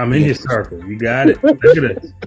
[0.00, 0.84] I'm in your circle.
[0.84, 1.42] You got it.
[1.44, 2.12] Look at this.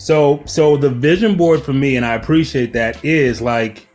[0.00, 3.86] So, so the vision board for me, and I appreciate that, is like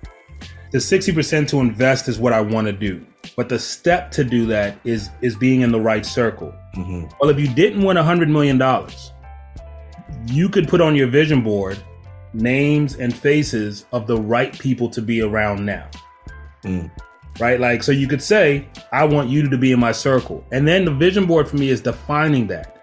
[0.71, 3.03] the 60% to invest is what I want to do.
[3.35, 6.53] But the step to do that is is being in the right circle.
[6.75, 7.07] Mm-hmm.
[7.19, 9.13] Well, if you didn't win a hundred million dollars,
[10.27, 11.81] you could put on your vision board
[12.33, 15.89] names and faces of the right people to be around now.
[16.63, 16.91] Mm.
[17.39, 17.59] Right?
[17.59, 20.45] Like, so you could say, I want you to be in my circle.
[20.51, 22.74] And then the vision board for me is defining that.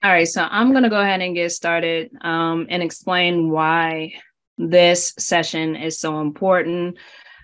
[0.00, 4.12] All right, so I'm going to go ahead and get started um, and explain why
[4.56, 6.98] this session is so important.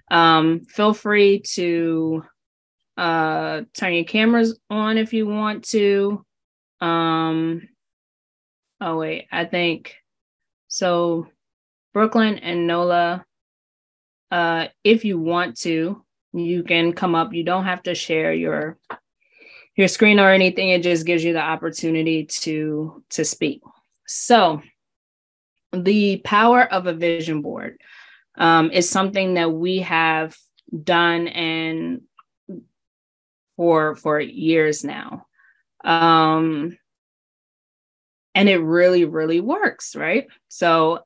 [0.08, 2.22] Um, feel free to
[2.96, 6.24] uh, turn your cameras on if you want to.
[6.80, 7.68] Um,
[8.80, 9.96] oh, wait, I think
[10.68, 11.26] so.
[11.92, 13.24] Brooklyn and Nola,
[14.30, 17.32] uh, if you want to, you can come up.
[17.32, 18.78] You don't have to share your
[19.76, 23.62] your screen or anything it just gives you the opportunity to to speak.
[24.06, 24.62] So
[25.72, 27.80] the power of a vision board
[28.36, 30.36] um, is something that we have
[30.82, 32.02] done and
[33.56, 35.26] for for years now.
[35.84, 36.78] Um,
[38.34, 40.26] and it really really works right?
[40.48, 41.00] So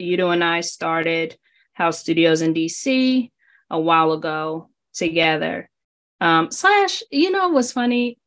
[0.00, 1.36] Udo and I started
[1.72, 3.30] House Studios in DC
[3.70, 5.70] a while ago together
[6.20, 8.18] um, slash, you know what's funny?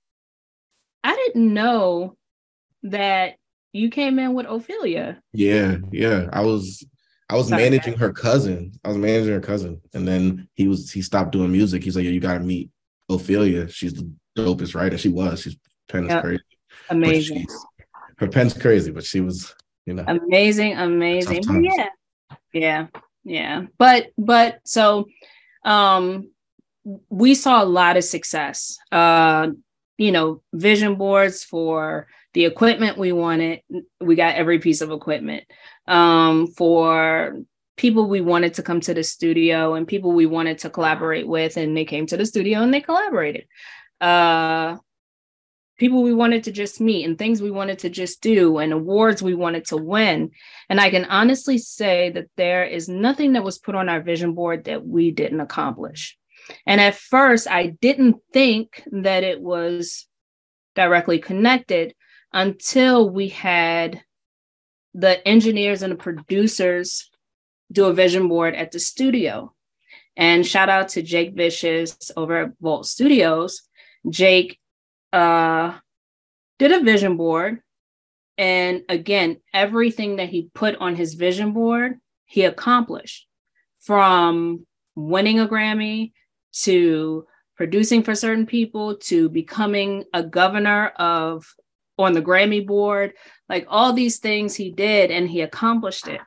[1.04, 2.18] I didn't know
[2.84, 3.36] that
[3.74, 5.22] you came in with Ophelia.
[5.34, 6.28] Yeah, yeah.
[6.32, 6.86] I was
[7.30, 8.74] I was Sorry, managing her cousin.
[8.84, 9.82] I was managing her cousin.
[9.94, 11.84] And then he was he stopped doing music.
[11.84, 12.70] He's like, Yeah, you gotta meet
[13.10, 13.70] Ophelia.
[13.70, 14.98] She's the dopest writer.
[14.98, 15.42] She was.
[15.42, 16.24] She's pen is yep.
[16.24, 16.44] crazy.
[16.90, 17.46] Amazing.
[18.18, 19.56] Her pen's crazy, but she was,
[19.86, 20.04] you know.
[20.08, 21.64] Amazing, amazing.
[21.64, 21.88] Yeah.
[22.54, 22.88] Yeah.
[23.24, 23.66] Yeah.
[23.78, 25.08] But but so
[25.64, 26.32] um
[27.10, 28.78] we saw a lot of success.
[28.92, 29.50] Uh,
[29.98, 33.62] you know, vision boards for the equipment we wanted.
[34.00, 35.44] We got every piece of equipment.
[35.88, 37.40] Um, for
[37.78, 41.58] people we wanted to come to the studio and people we wanted to collaborate with,
[41.58, 43.46] and they came to the studio and they collaborated.
[44.00, 44.78] Uh,
[45.78, 49.24] people we wanted to just meet and things we wanted to just do and awards
[49.24, 50.30] we wanted to win.
[50.70, 54.34] And I can honestly say that there is nothing that was put on our vision
[54.34, 56.20] board that we didn't accomplish.
[56.66, 60.08] And at first, I didn't think that it was
[60.76, 61.94] directly connected
[62.34, 64.02] until we had
[64.94, 67.10] the engineers and the producers
[67.72, 69.54] do a vision board at the studio.
[70.18, 73.62] And shout out to Jake Vicious over at Vault Studios.
[74.10, 74.60] Jake
[75.14, 75.78] uh,
[76.60, 77.62] did a vision board.
[78.38, 83.28] And again, everything that he put on his vision board, he accomplished
[83.80, 86.12] from winning a Grammy
[86.52, 87.26] to
[87.56, 91.46] producing for certain people to becoming a governor of
[91.98, 93.14] on the Grammy board,
[93.50, 96.22] like all these things he did and he accomplished it.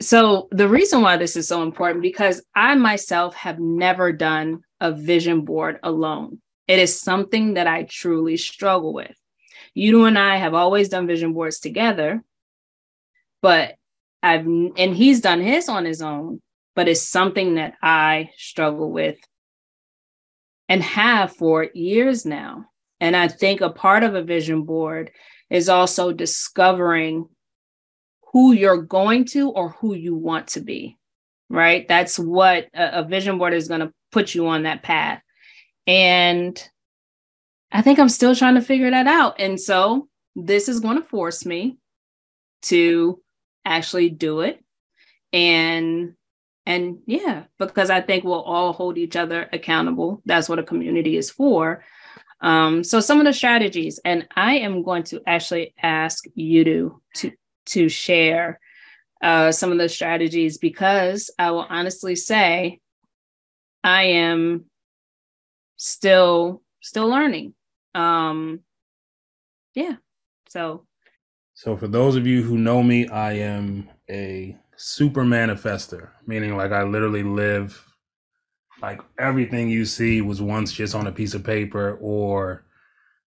[0.00, 4.92] So the reason why this is so important because I myself have never done a
[4.92, 6.40] vision board alone.
[6.68, 9.16] It is something that I truly struggle with.
[9.74, 12.22] You and I have always done vision boards together,
[13.40, 13.74] but
[14.22, 16.42] I've and he's done his on his own,
[16.76, 19.16] but it's something that I struggle with
[20.68, 22.66] and have for years now.
[23.00, 25.10] And I think a part of a vision board
[25.50, 27.28] is also discovering
[28.32, 30.98] who you're going to or who you want to be,
[31.48, 31.88] right?
[31.88, 35.22] That's what a, a vision board is going to put you on that path.
[35.86, 36.62] And
[37.72, 39.40] I think I'm still trying to figure that out.
[39.40, 41.78] And so this is going to force me
[42.62, 43.20] to
[43.64, 44.62] actually do it
[45.32, 46.14] and
[46.66, 50.20] and yeah, because I think we'll all hold each other accountable.
[50.26, 51.84] That's what a community is for.
[52.40, 57.02] Um, so some of the strategies, and I am going to actually ask you to
[57.14, 57.32] to,
[57.66, 58.60] to share
[59.22, 62.80] uh, some of the strategies because I will honestly say
[63.82, 64.66] I am
[65.76, 67.54] still still learning.
[67.94, 68.60] Um,
[69.74, 69.96] yeah.
[70.48, 70.84] So
[71.54, 76.72] so for those of you who know me, I am a super manifester, meaning like
[76.72, 77.82] I literally live
[78.82, 82.64] like everything you see was once just on a piece of paper or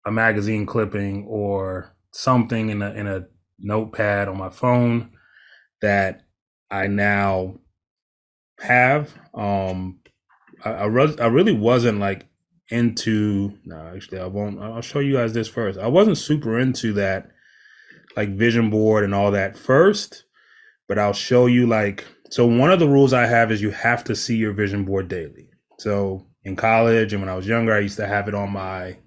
[0.06, 3.26] a magazine clipping or something in a in a
[3.60, 5.12] notepad on my phone
[5.82, 6.22] that
[6.72, 7.56] I now
[8.60, 9.14] have.
[9.34, 10.00] Um,
[10.64, 12.28] I I, re- I really wasn't like
[12.70, 13.58] into.
[13.66, 14.62] No, actually, I won't.
[14.62, 15.78] I'll show you guys this first.
[15.78, 17.30] I wasn't super into that
[18.16, 20.24] like vision board and all that first
[20.94, 24.04] but I'll show you like So one of the rules I have is you have
[24.04, 25.50] to see your vision board daily.
[25.80, 28.98] So in college and when I was younger, I used to have it on my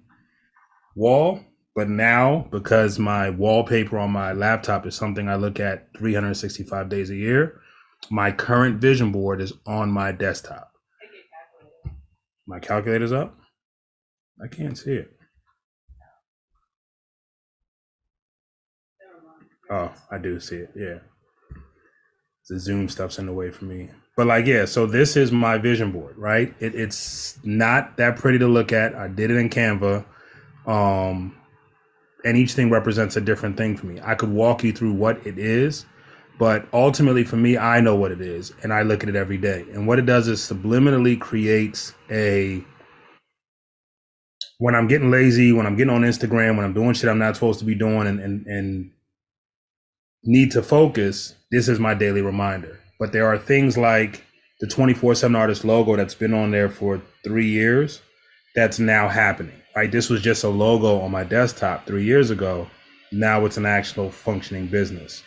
[0.95, 1.39] wall.
[1.75, 7.09] But now, because my wallpaper on my laptop is something I look at 365 days
[7.09, 7.61] a year,
[8.09, 10.73] my current vision board is on my desktop.
[12.47, 13.37] My calculator's up.
[14.43, 15.11] I can't see it.
[19.69, 20.71] Oh, I do see it.
[20.75, 20.99] Yeah.
[22.49, 23.89] The Zoom stuff's in the way for me.
[24.15, 26.53] But like, yeah, so this is my vision board, right?
[26.59, 28.95] It, it's not that pretty to look at.
[28.95, 30.05] I did it in Canva.
[30.65, 31.35] Um,
[32.25, 34.01] and each thing represents a different thing for me.
[34.03, 35.85] I could walk you through what it is,
[36.39, 39.37] but ultimately for me, I know what it is and I look at it every
[39.37, 39.65] day.
[39.73, 42.63] And what it does is subliminally creates a
[44.59, 47.35] when I'm getting lazy, when I'm getting on Instagram, when I'm doing shit I'm not
[47.35, 48.91] supposed to be doing and and, and
[50.23, 52.79] need to focus, this is my daily reminder.
[52.99, 54.23] But there are things like
[54.59, 58.01] the 24 7 artist logo that's been on there for three years
[58.55, 59.91] that's now happening, right?
[59.91, 62.67] This was just a logo on my desktop three years ago.
[63.11, 65.23] Now it's an actual functioning business.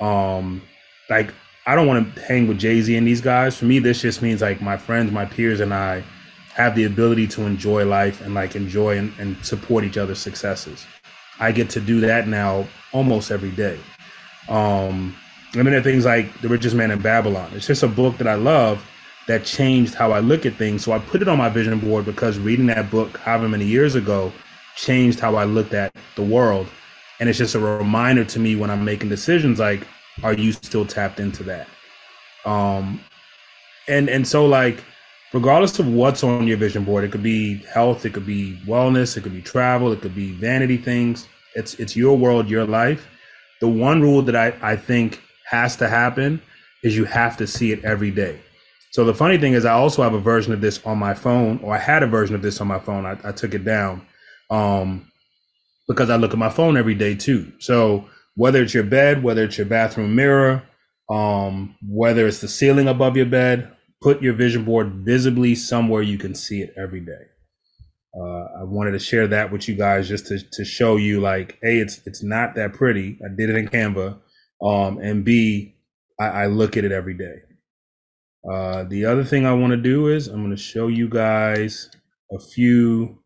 [0.00, 0.60] Um,
[1.08, 1.32] like,
[1.66, 3.56] I don't want to hang with Jay Z and these guys.
[3.56, 6.02] For me, this just means like my friends, my peers, and I
[6.54, 10.84] have the ability to enjoy life and like enjoy and, and support each other's successes.
[11.40, 13.78] I get to do that now almost every day.
[14.48, 15.16] Um,
[15.54, 17.50] I mean, there are things like The Richest Man in Babylon.
[17.54, 18.84] It's just a book that I love
[19.28, 20.84] that changed how I look at things.
[20.84, 23.94] So I put it on my vision board because reading that book however many years
[23.94, 24.32] ago
[24.76, 26.66] changed how I looked at the world.
[27.20, 29.86] And it's just a reminder to me when I'm making decisions like,
[30.22, 31.68] are you still tapped into that?
[32.44, 33.00] Um,
[33.88, 34.82] and and so like
[35.32, 39.16] regardless of what's on your vision board, it could be health, it could be wellness,
[39.16, 41.28] it could be travel, it could be vanity things.
[41.54, 43.08] It's it's your world, your life
[43.64, 46.40] the one rule that I, I think has to happen
[46.82, 48.38] is you have to see it every day.
[48.92, 51.58] So the funny thing is, I also have a version of this on my phone,
[51.62, 53.06] or I had a version of this on my phone.
[53.06, 54.06] I, I took it down
[54.50, 55.10] um,
[55.88, 57.52] because I look at my phone every day too.
[57.58, 60.62] So whether it's your bed, whether it's your bathroom mirror,
[61.10, 66.18] um, whether it's the ceiling above your bed, put your vision board visibly somewhere you
[66.18, 67.26] can see it every day
[68.16, 71.58] uh, I wanted to share that with you guys just to, to show you like,
[71.64, 73.18] A, it's it's not that pretty.
[73.24, 74.18] I did it in Canva.
[74.64, 75.76] Um, and B,
[76.18, 77.42] I, I look at it every day.
[78.50, 81.90] Uh, the other thing I want to do is I'm going to show you guys
[82.32, 83.18] a few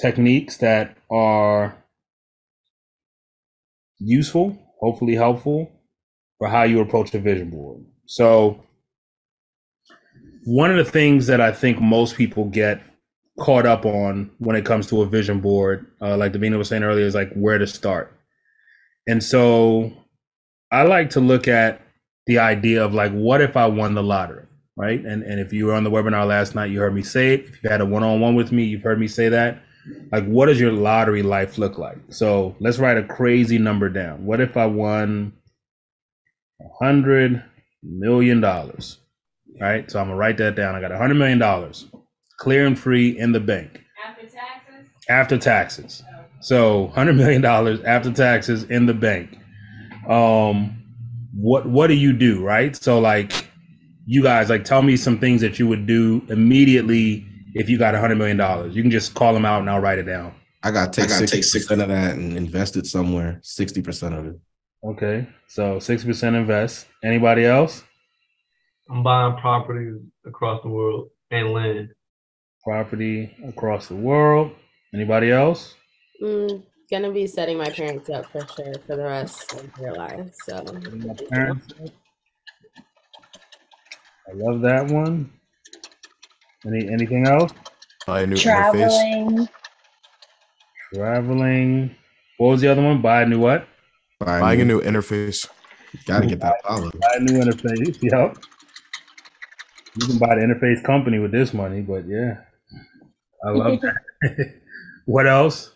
[0.00, 1.76] techniques that are
[3.98, 5.70] useful, hopefully helpful
[6.38, 7.84] for how you approach a vision board.
[8.06, 8.64] So
[10.44, 12.82] one of the things that I think most people get
[13.38, 16.82] caught up on when it comes to a vision board, uh, like Davina was saying
[16.82, 18.18] earlier, is like where to start.
[19.06, 19.92] And so
[20.70, 21.80] I like to look at
[22.26, 24.46] the idea of like, what if I won the lottery,
[24.76, 25.04] right?
[25.04, 27.46] And and if you were on the webinar last night, you heard me say it.
[27.46, 29.62] If you had a one on one with me, you've heard me say that.
[30.12, 31.98] Like, what does your lottery life look like?
[32.10, 34.24] So let's write a crazy number down.
[34.24, 35.32] What if I won
[36.60, 37.42] a hundred
[37.82, 38.98] million dollars?
[39.60, 39.90] right?
[39.90, 40.74] So I'm gonna write that down.
[40.74, 41.86] I got a hundred million dollars,
[42.38, 43.82] clear and free in the bank.
[44.04, 44.86] After taxes.
[45.08, 46.02] After taxes.
[46.42, 49.38] So hundred million dollars after taxes in the bank.
[50.08, 50.82] Um,
[51.34, 52.74] what what do you do, right?
[52.76, 53.48] So like,
[54.06, 57.24] you guys like tell me some things that you would do immediately
[57.54, 58.74] if you got a hundred million dollars.
[58.74, 60.34] You can just call them out and I'll write it down.
[60.64, 63.38] I got to take sixty percent of that and invest it somewhere.
[63.42, 64.40] Sixty percent of it.
[64.84, 66.86] Okay, so sixty percent invest.
[67.04, 67.84] Anybody else?
[68.90, 71.90] I'm buying properties across the world and land.
[72.64, 74.50] Property across the world.
[74.92, 75.74] Anybody else?
[76.20, 80.36] Mm, gonna be setting my parents up for sure for the rest of their lives.
[80.44, 80.56] So.
[84.28, 85.32] I love that one.
[86.66, 87.52] Any anything else?
[88.06, 88.88] Buy a new Traveling.
[88.88, 89.48] interface.
[90.94, 91.96] Traveling.
[92.38, 93.02] What was the other one?
[93.02, 93.66] Buy a new what?
[94.18, 95.46] Buying a new interface.
[96.06, 96.90] Gotta get that follow.
[96.90, 97.98] Buy a new interface.
[98.02, 98.36] Yep.
[99.94, 102.38] You can buy the interface company with this money, but yeah,
[103.44, 104.54] I love that.
[105.06, 105.72] what else?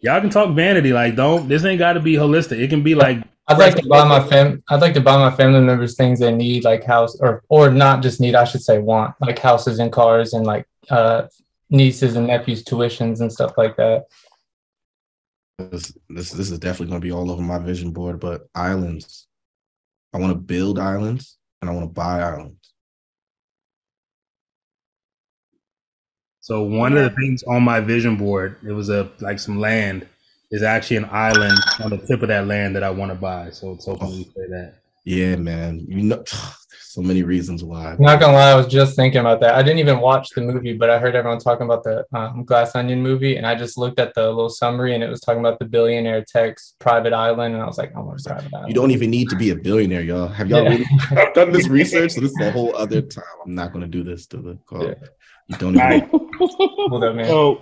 [0.00, 0.92] Y'all can talk vanity.
[0.92, 2.58] Like, don't this ain't got to be holistic.
[2.58, 3.22] It can be like.
[3.48, 4.62] I'd like to buy my fam.
[4.68, 8.02] I'd like to buy my family members things they need, like house or or not
[8.02, 8.34] just need.
[8.34, 11.28] I should say want, like houses and cars and like uh,
[11.70, 14.06] nieces and nephews' tuitions and stuff like that.
[15.58, 18.18] This this, this is definitely gonna be all over my vision board.
[18.18, 19.28] But islands,
[20.12, 22.65] I want to build islands and I want to buy islands.
[26.46, 30.06] So one of the things on my vision board, it was a like some land,
[30.52, 33.50] is actually an island on the tip of that land that I want to buy.
[33.50, 34.74] So it's hoping we say that.
[35.02, 35.84] Yeah, man.
[35.88, 36.22] You know,
[36.80, 37.96] so many reasons why.
[37.98, 39.56] Not gonna lie, I was just thinking about that.
[39.56, 42.76] I didn't even watch the movie, but I heard everyone talking about the um, Glass
[42.76, 45.58] Onion movie, and I just looked at the little summary, and it was talking about
[45.58, 48.68] the billionaire tech's private island, and I was like, I want to private island.
[48.68, 50.28] You don't even need to be a billionaire, y'all.
[50.28, 50.68] Have y'all yeah.
[50.68, 52.12] really done this research?
[52.12, 53.24] So this is a whole other time.
[53.44, 54.84] I'm not gonna do this to the call.
[54.84, 54.94] Yeah.
[55.48, 55.88] You don't even.
[55.88, 57.26] Right.
[57.26, 57.60] so,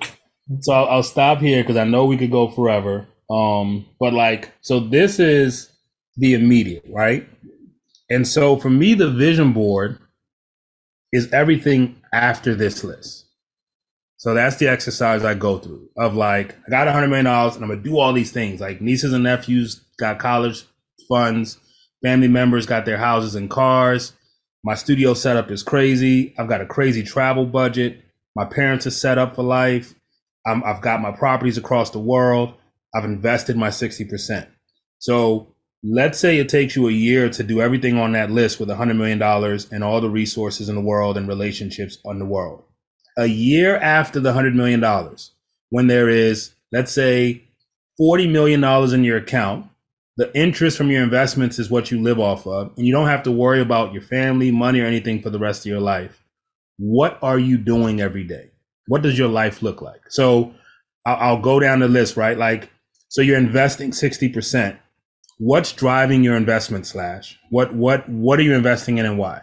[0.61, 3.07] so I'll, I'll stop here because I know we could go forever.
[3.31, 5.71] Um, but like, so this is
[6.17, 7.29] the immediate, right?
[8.11, 9.99] And so for me, the vision board
[11.12, 13.26] is everything after this list.
[14.17, 17.57] So that's the exercise I go through of like, I got a hundred million dollars
[17.57, 18.61] and I'm gonna do all these things.
[18.61, 20.64] Like nieces and nephews got college
[21.09, 21.59] funds,
[22.03, 24.12] family members got their houses and cars.
[24.66, 26.35] My studio setup is crazy.
[26.38, 28.00] I've got a crazy travel budget.
[28.35, 29.94] My parents are set up for life.
[30.47, 32.54] i have got my properties across the world.
[32.94, 34.47] I've invested my 60%.
[35.00, 38.71] So let's say it takes you a year to do everything on that list with
[38.71, 39.21] a $100 million
[39.71, 42.62] and all the resources in the world and relationships on the world.
[43.18, 44.83] A year after the $100 million,
[45.68, 47.42] when there is, let's say,
[48.00, 49.66] $40 million in your account,
[50.16, 53.23] the interest from your investments is what you live off of, and you don't have
[53.25, 56.23] to worry about your family, money, or anything for the rest of your life.
[56.78, 58.50] What are you doing every day?
[58.87, 60.02] What does your life look like?
[60.11, 60.54] So
[61.06, 62.37] I'll, go down the list, right?
[62.37, 62.71] Like,
[63.09, 64.78] so you're investing 60%
[65.38, 69.42] what's driving your investment slash what what what are you investing in and why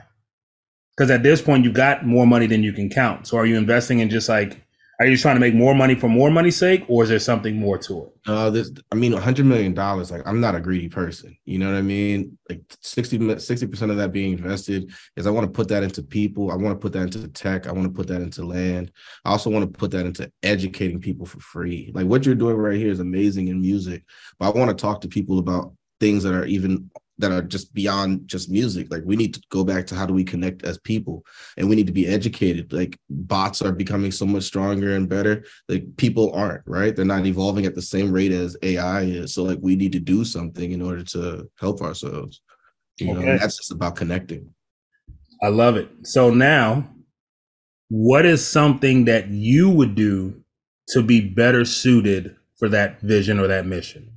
[0.96, 3.58] because at this point you've got more money than you can count so are you
[3.58, 4.64] investing in just like
[5.02, 7.56] are you trying to make more money for more money's sake or is there something
[7.56, 8.10] more to it?
[8.28, 11.36] Uh this i mean 100 million dollars like i'm not a greedy person.
[11.46, 12.38] You know what i mean?
[12.50, 16.04] Like 60 60 percent of that being invested is i want to put that into
[16.04, 16.52] people.
[16.52, 17.68] I want to put that into tech.
[17.68, 18.92] I want to put that into land.
[19.26, 21.92] I also want to put that into educating people for free.
[21.94, 24.04] Like what you're doing right here is amazing in music
[24.40, 26.90] but i want to talk to people about things that are even
[27.22, 28.92] that are just beyond just music.
[28.92, 31.26] Like we need to go back to how do we connect as people
[31.58, 32.74] and we need to be educated.
[32.74, 35.44] Like bots are becoming so much stronger and better.
[35.70, 36.96] Like people aren't right?
[36.96, 39.34] They're not evolving at the same rate as ai is.
[39.34, 42.42] So like we need to do something in order to help ourselves
[43.02, 43.26] you okay.
[43.26, 44.54] know that's just about connecting.
[45.42, 45.90] I love it.
[46.04, 46.88] So now
[47.90, 50.42] what is something that you would do
[50.90, 54.12] to be better suited for that vision or that mission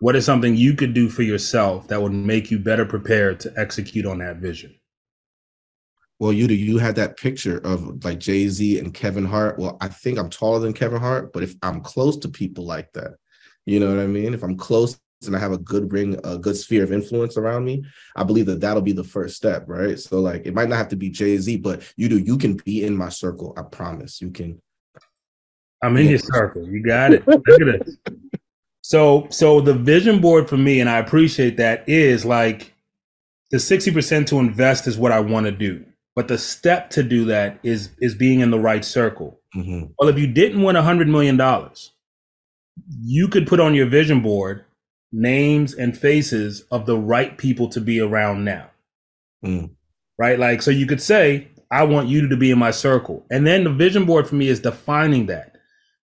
[0.00, 3.52] what is something you could do for yourself that would make you better prepared to
[3.56, 4.74] execute on that vision?
[6.18, 6.54] Well, you do.
[6.54, 9.58] You had that picture of like Jay Z and Kevin Hart.
[9.58, 12.92] Well, I think I'm taller than Kevin Hart, but if I'm close to people like
[12.92, 13.14] that,
[13.64, 14.34] you know what I mean?
[14.34, 17.64] If I'm close and I have a good ring, a good sphere of influence around
[17.64, 17.84] me,
[18.16, 19.98] I believe that that'll be the first step, right?
[19.98, 22.18] So, like, it might not have to be Jay Z, but you do.
[22.18, 23.54] You can be in my circle.
[23.56, 24.20] I promise.
[24.20, 24.60] You can.
[25.82, 26.66] I'm in your circle.
[26.66, 27.26] You got it.
[27.26, 27.88] Look at it.
[28.90, 32.74] So so the vision board for me, and I appreciate that, is like
[33.52, 35.84] the 60% to invest is what I want to do.
[36.16, 39.38] But the step to do that is is being in the right circle.
[39.54, 39.92] Mm-hmm.
[39.96, 41.92] Well, if you didn't win a hundred million dollars,
[43.00, 44.64] you could put on your vision board
[45.12, 48.70] names and faces of the right people to be around now.
[49.46, 49.70] Mm.
[50.18, 50.36] Right?
[50.36, 53.24] Like, so you could say, I want you to be in my circle.
[53.30, 55.54] And then the vision board for me is defining that.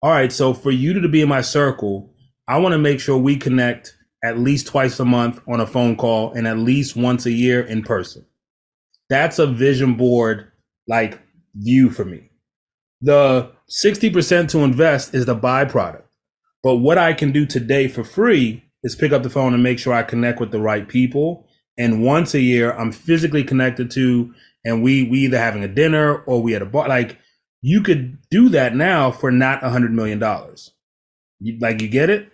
[0.02, 2.12] All right, so for you to be in my circle,
[2.48, 5.96] I want to make sure we connect at least twice a month on a phone
[5.96, 8.26] call and at least once a year in person.
[9.10, 10.52] That's a vision board
[10.88, 11.20] like
[11.56, 12.30] view for me.
[13.02, 16.04] The 60% to invest is the byproduct.
[16.64, 19.80] But what I can do today for free is pick up the phone and make
[19.80, 21.48] sure I connect with the right people.
[21.78, 24.34] And once a year, I'm physically connected to,
[24.64, 26.88] and we we either having a dinner or we at a bar.
[26.88, 27.18] Like
[27.62, 30.72] you could do that now for not a hundred million dollars.
[31.60, 32.32] Like you get it?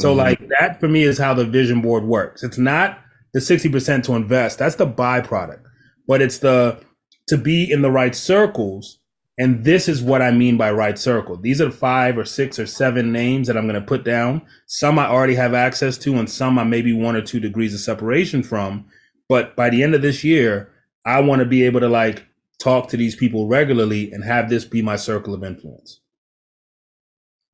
[0.00, 0.18] So mm-hmm.
[0.18, 2.42] like that for me is how the vision board works.
[2.42, 3.00] It's not
[3.32, 4.58] the 60% to invest.
[4.58, 5.62] That's the byproduct.
[6.06, 6.80] But it's the
[7.28, 8.98] to be in the right circles.
[9.38, 11.36] And this is what I mean by right circle.
[11.36, 14.40] These are the five or six or seven names that I'm going to put down.
[14.66, 17.80] Some I already have access to, and some I'm maybe one or two degrees of
[17.80, 18.86] separation from.
[19.28, 20.72] But by the end of this year,
[21.04, 22.24] I want to be able to like
[22.58, 26.00] talk to these people regularly and have this be my circle of influence.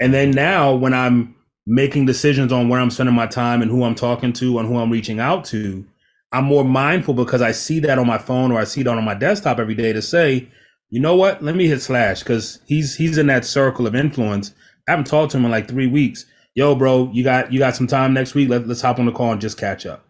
[0.02, 3.84] And then now when I'm making decisions on where I'm spending my time and who
[3.84, 5.86] I'm talking to and who I'm reaching out to,
[6.32, 9.04] I'm more mindful because I see that on my phone or I see that on
[9.04, 10.48] my desktop every day to say,
[10.90, 11.40] you know what?
[11.40, 14.52] Let me hit slash because he's he's in that circle of influence.
[14.88, 16.26] I haven't talked to him in like three weeks.
[16.56, 18.48] Yo, bro, you got you got some time next week?
[18.48, 20.04] Let, let's hop on the call and just catch up.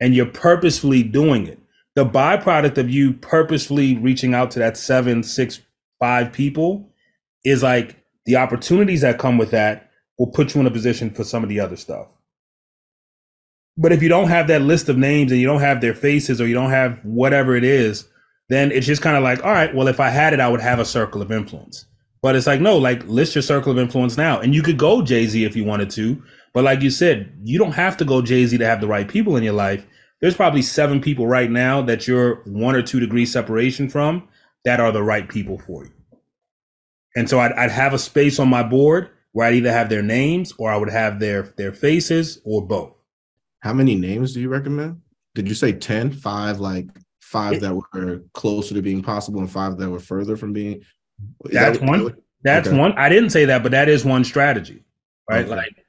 [0.00, 1.58] And you're purposefully doing it.
[1.96, 5.60] The byproduct of you purposefully reaching out to that seven, six,
[6.00, 6.88] five people
[7.44, 11.24] is like the opportunities that come with that will put you in a position for
[11.24, 12.08] some of the other stuff.
[13.78, 16.40] But if you don't have that list of names and you don't have their faces
[16.40, 18.08] or you don't have whatever it is,
[18.48, 20.60] then it's just kind of like, all right, well, if I had it, I would
[20.60, 21.84] have a circle of influence.
[22.22, 24.40] But it's like, no, like list your circle of influence now.
[24.40, 26.22] And you could go Jay Z if you wanted to.
[26.54, 29.06] But like you said, you don't have to go Jay Z to have the right
[29.06, 29.86] people in your life.
[30.20, 34.26] There's probably seven people right now that you're one or two degrees separation from
[34.64, 35.92] that are the right people for you.
[37.16, 40.02] And so I'd, I'd have a space on my board where I'd either have their
[40.02, 42.92] names or I would have their their faces or both.
[43.60, 45.00] How many names do you recommend?
[45.34, 46.12] Did you say 10?
[46.12, 46.86] Five, like
[47.20, 50.82] five that were closer to being possible and five that were further from being.
[51.44, 52.14] That's that one.
[52.42, 52.78] That's okay.
[52.78, 52.92] one.
[52.92, 54.84] I didn't say that, but that is one strategy,
[55.28, 55.44] right?
[55.44, 55.56] Okay.
[55.56, 55.86] Like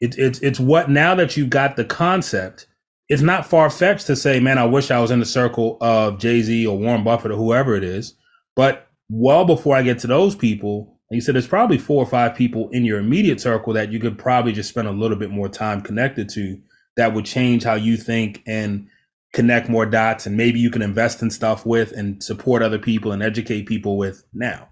[0.00, 2.66] it's it's it's what now that you've got the concept,
[3.08, 6.18] it's not far fetched to say, man, I wish I was in the circle of
[6.18, 8.14] Jay Z or Warren Buffett or whoever it is.
[8.54, 12.34] But well before I get to those people, you said there's probably four or five
[12.34, 15.48] people in your immediate circle that you could probably just spend a little bit more
[15.48, 16.58] time connected to
[16.96, 18.88] that would change how you think and
[19.34, 23.12] connect more dots and maybe you can invest in stuff with and support other people
[23.12, 24.68] and educate people with now.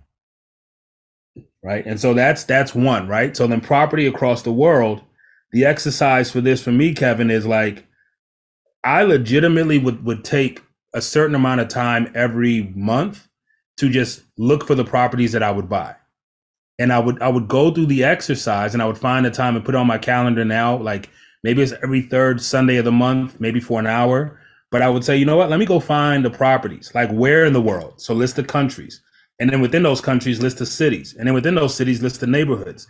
[1.63, 1.85] Right?
[1.85, 3.37] And so that's that's one right?
[3.37, 5.03] So then property across the world
[5.53, 7.87] the exercise for this for me kevin is like
[8.85, 10.63] i legitimately would would take
[10.95, 13.29] a certain amount of time every month
[13.81, 15.95] to just look for the properties that i would buy
[16.79, 19.57] and i would i would go through the exercise and i would find the time
[19.57, 21.11] and put on my calendar now like
[21.43, 25.05] maybe it's every third sunday of the month maybe for an hour but I would
[25.05, 25.51] say, you know what?
[25.51, 28.01] Let me go find the properties, like where in the world.
[28.01, 29.03] So list the countries.
[29.41, 31.17] And then within those countries, list the cities.
[31.19, 32.87] And then within those cities, list the neighborhoods.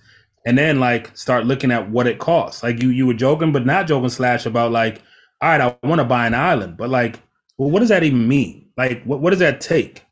[0.47, 2.63] And then like start looking at what it costs.
[2.63, 5.03] Like you you were joking, but not joking slash about like,
[5.41, 6.77] all right, I want to buy an island.
[6.77, 7.21] But like,
[7.57, 8.69] well, what does that even mean?
[8.77, 10.05] Like what, what does that take?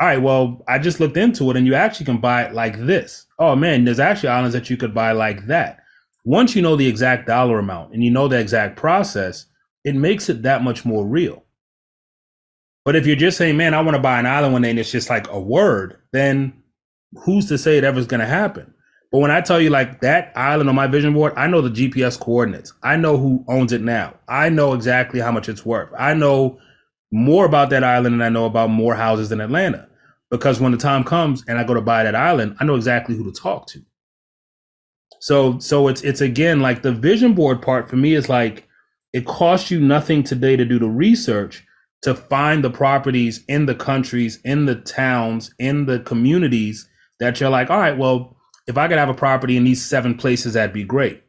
[0.00, 2.78] All right, well, I just looked into it and you actually can buy it like
[2.78, 3.26] this.
[3.38, 5.80] Oh man, there's actually islands that you could buy like that.
[6.24, 9.46] Once you know the exact dollar amount and you know the exact process,
[9.84, 11.44] it makes it that much more real.
[12.84, 14.78] But if you're just saying, man, I want to buy an island one day and
[14.78, 16.62] it's just like a word, then
[17.24, 18.74] who's to say it ever's going to happen?
[19.12, 21.70] But when I tell you like that island on my vision board, I know the
[21.70, 22.72] GPS coordinates.
[22.82, 24.14] I know who owns it now.
[24.28, 25.90] I know exactly how much it's worth.
[25.96, 26.58] I know
[27.12, 29.88] more about that island than I know about more houses in Atlanta.
[30.30, 33.14] Because when the time comes and I go to buy that island, I know exactly
[33.14, 33.82] who to talk to.
[35.20, 38.68] So so it's it's again like the vision board part for me is like
[39.12, 41.64] it costs you nothing today to do the research
[42.02, 46.86] to find the properties in the countries, in the towns, in the communities
[47.20, 50.14] that you're like, all right, well, if I could have a property in these seven
[50.14, 51.22] places, that'd be great.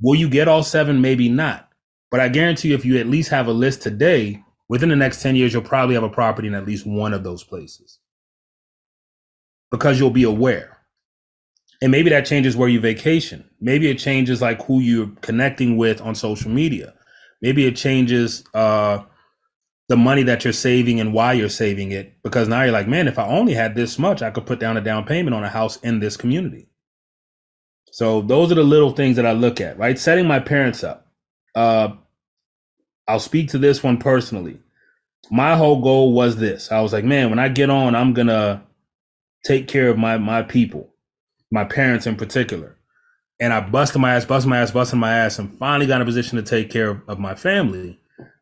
[0.00, 1.00] Will you get all seven?
[1.00, 1.68] Maybe not.
[2.10, 5.22] But I guarantee you, if you at least have a list today, within the next
[5.22, 7.99] 10 years, you'll probably have a property in at least one of those places
[9.70, 10.78] because you'll be aware.
[11.82, 13.48] And maybe that changes where you vacation.
[13.60, 16.94] Maybe it changes like who you're connecting with on social media.
[17.40, 19.02] Maybe it changes uh,
[19.88, 22.22] the money that you're saving and why you're saving it.
[22.22, 24.76] Because now you're like man if i only had this much i could put down
[24.76, 26.68] a down payment on a house in this community.
[27.92, 29.98] So those are the little things that i look at right?
[29.98, 31.06] Setting my parents up.
[31.54, 31.94] Uh,
[33.08, 34.60] i'll speak to this one personally.
[35.30, 36.70] My whole goal was this.
[36.70, 38.62] I was like man when i get on i'm gonna
[39.44, 40.90] take care of my my people
[41.50, 42.76] my parents in particular
[43.40, 46.02] and I busted my ass, busted my ass, busted my ass, and finally got in
[46.02, 47.98] a position to take care of, of my family.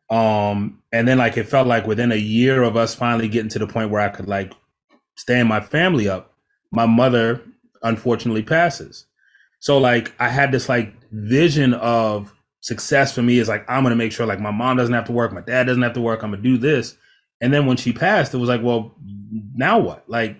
[0.09, 3.59] Um, and then like it felt like within a year of us finally getting to
[3.59, 4.53] the point where I could like
[5.15, 6.33] stand my family up,
[6.71, 7.41] my mother
[7.81, 9.05] unfortunately passes.
[9.59, 13.95] So like I had this like vision of success for me is like I'm gonna
[13.95, 16.23] make sure like my mom doesn't have to work, my dad doesn't have to work,
[16.23, 16.97] I'm gonna do this.
[17.39, 18.95] And then when she passed, it was like, well,
[19.55, 20.09] now what?
[20.09, 20.37] Like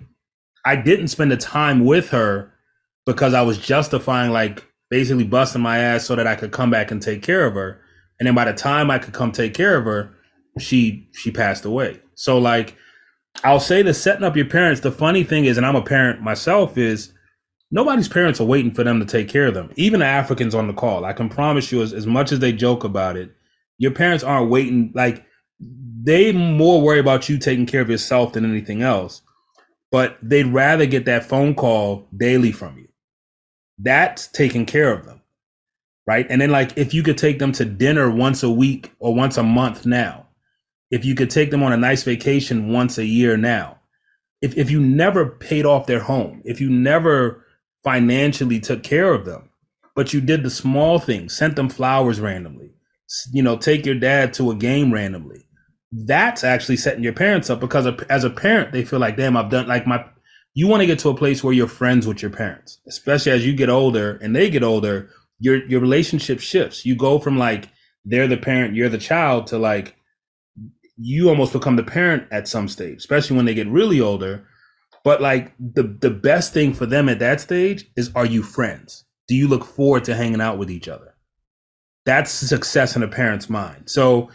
[0.69, 2.53] I didn't spend the time with her
[3.07, 6.91] because I was justifying like basically busting my ass so that I could come back
[6.91, 7.81] and take care of her.
[8.19, 10.15] And then by the time I could come take care of her,
[10.59, 11.99] she she passed away.
[12.13, 12.77] So like
[13.43, 16.21] I'll say the setting up your parents, the funny thing is, and I'm a parent
[16.21, 17.13] myself, is
[17.71, 19.71] nobody's parents are waiting for them to take care of them.
[19.75, 21.03] Even the Africans on the call.
[21.03, 23.31] I can promise you, as, as much as they joke about it,
[23.79, 25.25] your parents aren't waiting like
[25.59, 29.23] they more worry about you taking care of yourself than anything else.
[29.91, 32.87] But they'd rather get that phone call daily from you.
[33.79, 35.19] That's taking care of them
[36.09, 36.25] right?
[36.27, 39.37] And then like if you could take them to dinner once a week or once
[39.37, 40.25] a month now
[40.89, 43.77] if you could take them on a nice vacation once a year now
[44.41, 47.45] if, if you never paid off their home if you never
[47.83, 49.49] financially took care of them
[49.95, 52.71] but you did the small things sent them flowers randomly
[53.31, 55.45] you know take your dad to a game randomly
[55.91, 59.49] that's actually setting your parents up because as a parent they feel like damn i've
[59.49, 60.03] done like my
[60.53, 63.45] you want to get to a place where you're friends with your parents, especially as
[63.45, 65.09] you get older and they get older.
[65.39, 66.85] Your your relationship shifts.
[66.85, 67.69] You go from like
[68.03, 69.95] they're the parent, you're the child, to like
[70.97, 74.45] you almost become the parent at some stage, especially when they get really older.
[75.05, 79.05] But like the the best thing for them at that stage is are you friends?
[79.29, 81.15] Do you look forward to hanging out with each other?
[82.05, 83.89] That's success in a parent's mind.
[83.89, 84.29] So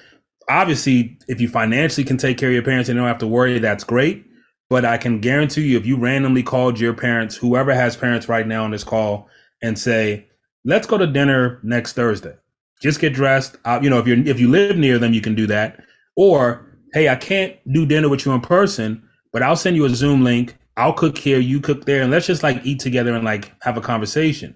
[0.49, 3.27] obviously, if you financially can take care of your parents and you don't have to
[3.27, 4.25] worry, that's great.
[4.71, 8.47] But I can guarantee you, if you randomly called your parents, whoever has parents right
[8.47, 9.29] now on this call,
[9.63, 10.27] and say,
[10.65, 12.35] "Let's go to dinner next Thursday,"
[12.83, 13.57] just get dressed.
[13.65, 15.83] Uh, you know, if you if you live near them, you can do that.
[16.17, 19.03] Or, hey, I can't do dinner with you in person,
[19.33, 20.57] but I'll send you a Zoom link.
[20.77, 23.77] I'll cook here, you cook there, and let's just like eat together and like have
[23.77, 24.55] a conversation.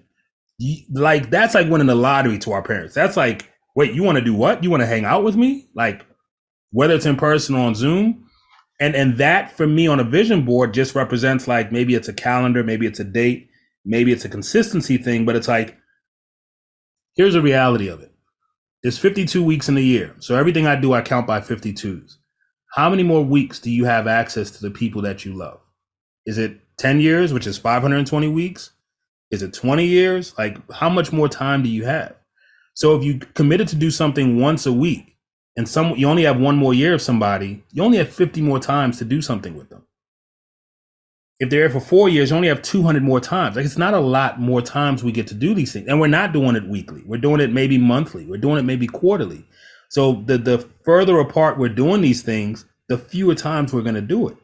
[0.91, 2.93] Like that's like winning the lottery to our parents.
[2.93, 3.49] That's like,
[3.79, 4.61] wait, you want to do what?
[4.61, 5.69] You want to hang out with me?
[5.73, 6.05] Like,
[6.71, 8.25] whether it's in person or on Zoom,
[8.77, 12.13] and and that for me on a vision board just represents like maybe it's a
[12.13, 13.49] calendar, maybe it's a date,
[13.85, 15.77] maybe it's a consistency thing, but it's like,
[17.15, 18.11] here's the reality of it.
[18.83, 20.13] There's 52 weeks in a year.
[20.19, 22.17] So everything I do, I count by 52s.
[22.73, 25.61] How many more weeks do you have access to the people that you love?
[26.25, 28.71] Is it 10 years, which is 520 weeks?
[29.31, 30.37] Is it 20 years?
[30.37, 32.18] Like, how much more time do you have?
[32.79, 35.17] So if you committed to do something once a week
[35.57, 38.59] and some you only have one more year of somebody, you only have 50 more
[38.59, 39.83] times to do something with them
[41.39, 43.55] if they're here for four years, you only have 200 more times.
[43.55, 45.87] Like it's not a lot more times we get to do these things.
[45.87, 47.01] And we're not doing it weekly.
[47.05, 48.25] We're doing it maybe monthly.
[48.25, 49.45] We're doing it maybe quarterly.
[49.89, 54.01] So the, the further apart we're doing these things, the fewer times we're going to
[54.01, 54.37] do it.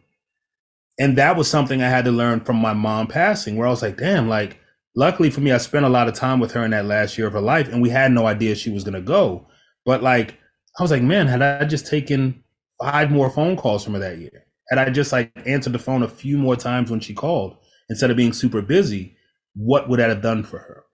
[1.00, 3.82] And that was something I had to learn from my mom passing, where I was
[3.82, 4.60] like, damn, like,
[4.96, 7.28] luckily for me, I spent a lot of time with her in that last year
[7.28, 9.48] of her life, and we had no idea she was to go.
[9.86, 10.38] But like,
[10.80, 12.44] I was like, man, had I just taken
[12.82, 16.04] five more phone calls from her that year, had I just like answered the phone
[16.04, 17.58] a few more times when she called
[17.90, 19.16] instead of being super busy,
[19.56, 20.86] what would that have done for her?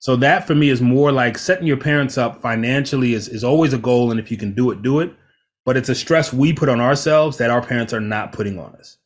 [0.00, 3.72] So that for me is more like setting your parents up financially is, is always
[3.72, 4.10] a goal.
[4.10, 5.12] And if you can do it, do it.
[5.64, 8.74] But it's a stress we put on ourselves that our parents are not putting on
[8.76, 8.98] us.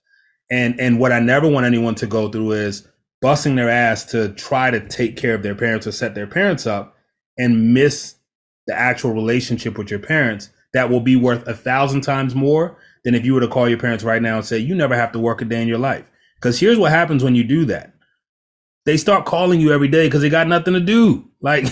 [0.50, 2.88] And and what I never want anyone to go through is
[3.20, 6.66] busting their ass to try to take care of their parents or set their parents
[6.66, 6.96] up
[7.38, 8.16] and miss
[8.66, 13.14] the actual relationship with your parents that will be worth a thousand times more than
[13.14, 15.18] if you were to call your parents right now and say, you never have to
[15.18, 16.04] work a day in your life.
[16.36, 17.94] Because here's what happens when you do that
[18.86, 21.26] they start calling you every day because they got nothing to do.
[21.42, 21.64] Like,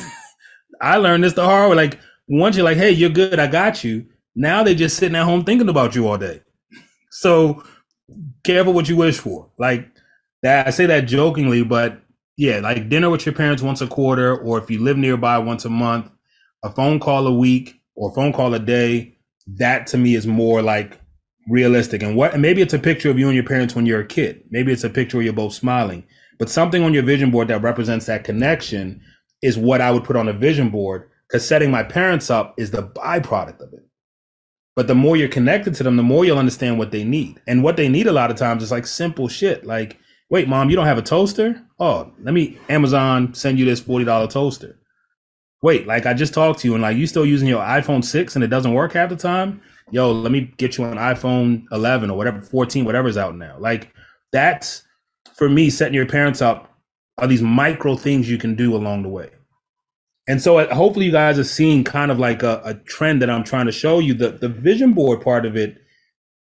[0.81, 1.77] I learned this the hard way.
[1.77, 4.07] Like, once you're like, hey, you're good, I got you.
[4.35, 6.41] Now they're just sitting at home thinking about you all day.
[7.11, 7.63] So,
[8.45, 9.51] careful what you wish for.
[9.59, 9.91] Like,
[10.42, 12.01] that I say that jokingly, but
[12.37, 15.64] yeah, like dinner with your parents once a quarter, or if you live nearby once
[15.64, 16.11] a month,
[16.62, 19.14] a phone call a week or a phone call a day.
[19.57, 21.01] That to me is more like
[21.48, 22.03] realistic.
[22.03, 24.07] And what and maybe it's a picture of you and your parents when you're a
[24.07, 24.44] kid.
[24.51, 26.05] Maybe it's a picture where you're both smiling.
[26.38, 29.03] But something on your vision board that represents that connection
[29.40, 32.70] is what i would put on a vision board because setting my parents up is
[32.70, 33.87] the byproduct of it.
[34.77, 37.40] But the more you're connected to them the more you'll understand what they need.
[37.46, 39.64] And what they need a lot of times is like simple shit.
[39.64, 39.98] Like
[40.31, 44.31] wait mom you don't have a toaster oh let me amazon send you this $40
[44.31, 44.79] toaster
[45.62, 48.35] wait like i just talked to you and like you still using your iphone 6
[48.35, 49.61] and it doesn't work half the time
[49.91, 53.57] yo, let me get you an iPhone 11 or whatever, 14, whatever's out now.
[53.59, 53.93] Like
[54.33, 54.83] that's
[55.35, 56.75] for me, setting your parents up
[57.19, 59.31] are these micro things you can do along the way.
[60.29, 63.31] And so uh, hopefully you guys are seeing kind of like a, a trend that
[63.31, 64.14] I'm trying to show you.
[64.14, 65.79] The, the vision board part of it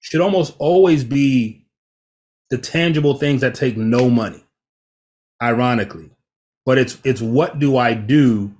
[0.01, 1.66] should almost always be
[2.51, 4.45] the tangible things that take no money,
[5.43, 6.11] ironically.
[6.65, 8.53] But it's it's what do I do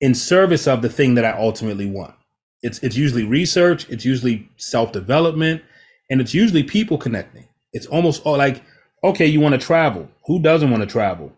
[0.00, 2.14] in service of the thing that I ultimately want
[2.62, 5.62] it's it's usually research, it's usually self development,
[6.10, 7.46] and it's usually people connecting.
[7.72, 8.62] It's almost all like,
[9.02, 10.08] okay, you want to travel.
[10.26, 11.32] Who doesn't want to travel?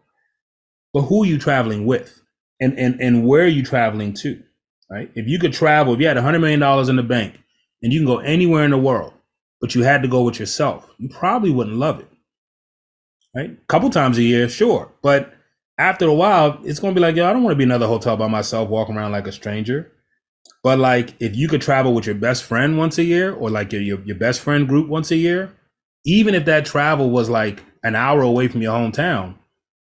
[0.93, 2.21] But who are you traveling with?
[2.61, 4.43] And and and where are you traveling to?
[4.91, 5.11] Right?
[5.15, 7.39] If you could travel, if you had hundred million dollars in the bank
[7.83, 9.15] and you can go anywhere in the world,
[9.63, 12.09] but you had to go with yourself, you probably wouldn't love it.
[13.35, 13.53] Right?
[13.53, 14.93] A couple times a year, sure.
[15.03, 15.33] But
[15.79, 18.17] after a while, it's gonna be like, yo, I don't want to be another hotel
[18.17, 19.91] by myself, walking around like a stranger.
[20.65, 23.73] But like if you could travel with your best friend once a year or like
[23.73, 25.57] your, your, your best friend group once a year,
[26.05, 29.37] even if that travel was like an hour away from your hometown,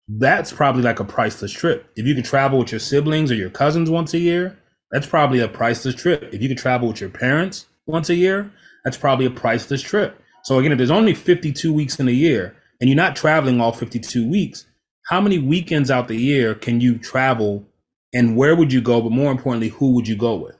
[0.07, 1.91] that's probably like a priceless trip.
[1.95, 4.57] If you could travel with your siblings or your cousins once a year,
[4.91, 6.33] that's probably a priceless trip.
[6.33, 8.51] If you could travel with your parents once a year,
[8.83, 10.21] that's probably a priceless trip.
[10.43, 13.73] So again, if there's only 52 weeks in a year and you're not traveling all
[13.73, 14.65] 52 weeks,
[15.07, 17.65] how many weekends out the year can you travel
[18.13, 19.01] and where would you go?
[19.01, 20.55] But more importantly, who would you go with?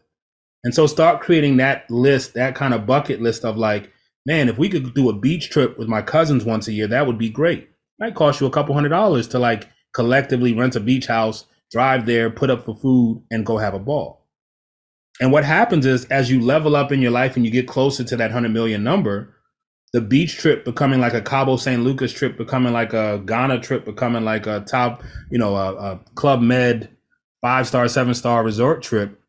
[0.64, 3.92] And so start creating that list, that kind of bucket list of like,
[4.26, 7.08] man, if we could do a beach trip with my cousins once a year, that
[7.08, 7.70] would be great.
[8.00, 12.06] Might cost you a couple hundred dollars to like collectively rent a beach house, drive
[12.06, 14.19] there, put up for food, and go have a ball.
[15.20, 18.04] And what happens is as you level up in your life and you get closer
[18.04, 19.36] to that 100 million number,
[19.92, 23.86] the beach trip becoming like a Cabo San Lucas trip, becoming like a Ghana trip,
[23.86, 26.90] becoming like a top, you know, a, a Club Med
[27.42, 29.20] five star, seven star resort trip.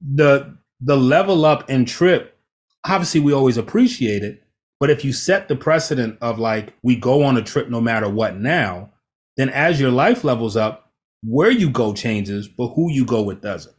[0.00, 2.38] The the level up and trip,
[2.84, 4.42] obviously we always appreciate it.
[4.80, 8.08] But if you set the precedent of like we go on a trip no matter
[8.08, 8.90] what now,
[9.36, 13.40] then as your life levels up, where you go changes, but who you go with
[13.42, 13.74] doesn't.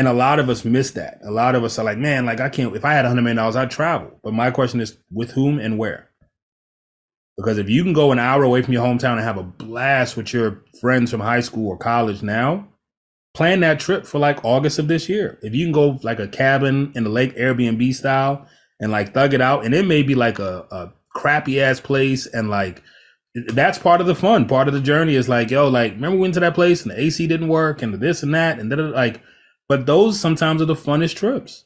[0.00, 1.20] And a lot of us miss that.
[1.24, 3.22] A lot of us are like, man, like I can't, if I had a $100
[3.22, 4.18] million, I'd travel.
[4.22, 6.08] But my question is, with whom and where?
[7.36, 10.16] Because if you can go an hour away from your hometown and have a blast
[10.16, 12.66] with your friends from high school or college now,
[13.34, 15.38] plan that trip for like August of this year.
[15.42, 18.46] If you can go like a cabin in the lake Airbnb style
[18.80, 22.24] and like thug it out, and it may be like a, a crappy ass place
[22.24, 22.82] and like
[23.34, 24.48] that's part of the fun.
[24.48, 26.90] Part of the journey is like, yo, like remember we went to that place and
[26.90, 29.20] the AC didn't work and this and that and then like
[29.70, 31.64] but those sometimes are the funnest trips.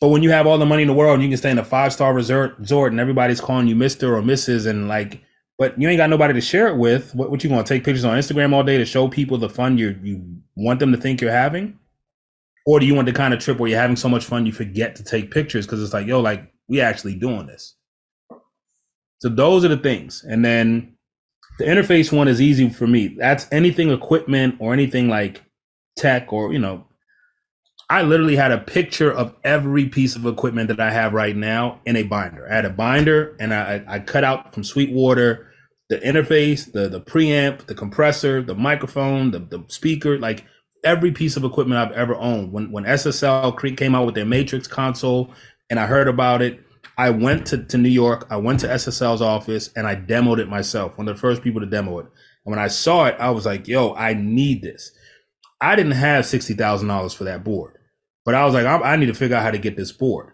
[0.00, 1.58] But when you have all the money in the world and you can stay in
[1.58, 4.68] a five star resort, resort and everybody's calling you Mister or Mrs.
[4.68, 5.20] and like,
[5.58, 7.12] but you ain't got nobody to share it with.
[7.16, 9.76] What, what you gonna take pictures on Instagram all day to show people the fun
[9.76, 11.80] you you want them to think you're having,
[12.64, 14.52] or do you want the kind of trip where you're having so much fun you
[14.52, 17.74] forget to take pictures because it's like, yo, like we actually doing this.
[19.18, 20.94] So those are the things, and then
[21.58, 23.16] the interface one is easy for me.
[23.18, 25.42] That's anything equipment or anything like
[25.96, 26.84] tech or you know
[27.88, 31.80] I literally had a picture of every piece of equipment that I have right now
[31.86, 32.50] in a binder.
[32.50, 35.52] I had a binder and I, I cut out from Sweetwater
[35.88, 40.44] the interface, the the preamp, the compressor, the microphone, the, the speaker, like
[40.84, 42.52] every piece of equipment I've ever owned.
[42.52, 45.32] When when SSL came out with their Matrix console
[45.70, 46.60] and I heard about it,
[46.98, 50.48] I went to, to New York, I went to SSL's office and I demoed it
[50.48, 52.06] myself, one of the first people to demo it.
[52.44, 54.92] And when I saw it, I was like, yo, I need this.
[55.60, 57.78] I didn't have sixty thousand dollars for that board,
[58.24, 60.32] but I was like, I, I need to figure out how to get this board.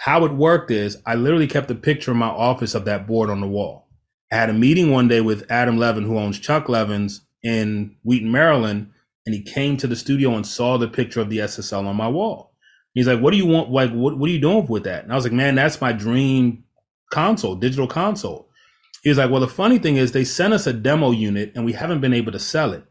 [0.00, 3.30] How it worked is I literally kept a picture in my office of that board
[3.30, 3.88] on the wall.
[4.32, 8.30] I had a meeting one day with Adam Levin, who owns Chuck Levin's in Wheaton,
[8.30, 8.90] Maryland,
[9.26, 12.08] and he came to the studio and saw the picture of the SSL on my
[12.08, 12.54] wall.
[12.94, 13.70] He's like, "What do you want?
[13.70, 15.92] Like, what what are you doing with that?" And I was like, "Man, that's my
[15.92, 16.64] dream
[17.10, 18.48] console, digital console."
[19.02, 21.64] He was like, "Well, the funny thing is, they sent us a demo unit, and
[21.64, 22.84] we haven't been able to sell it."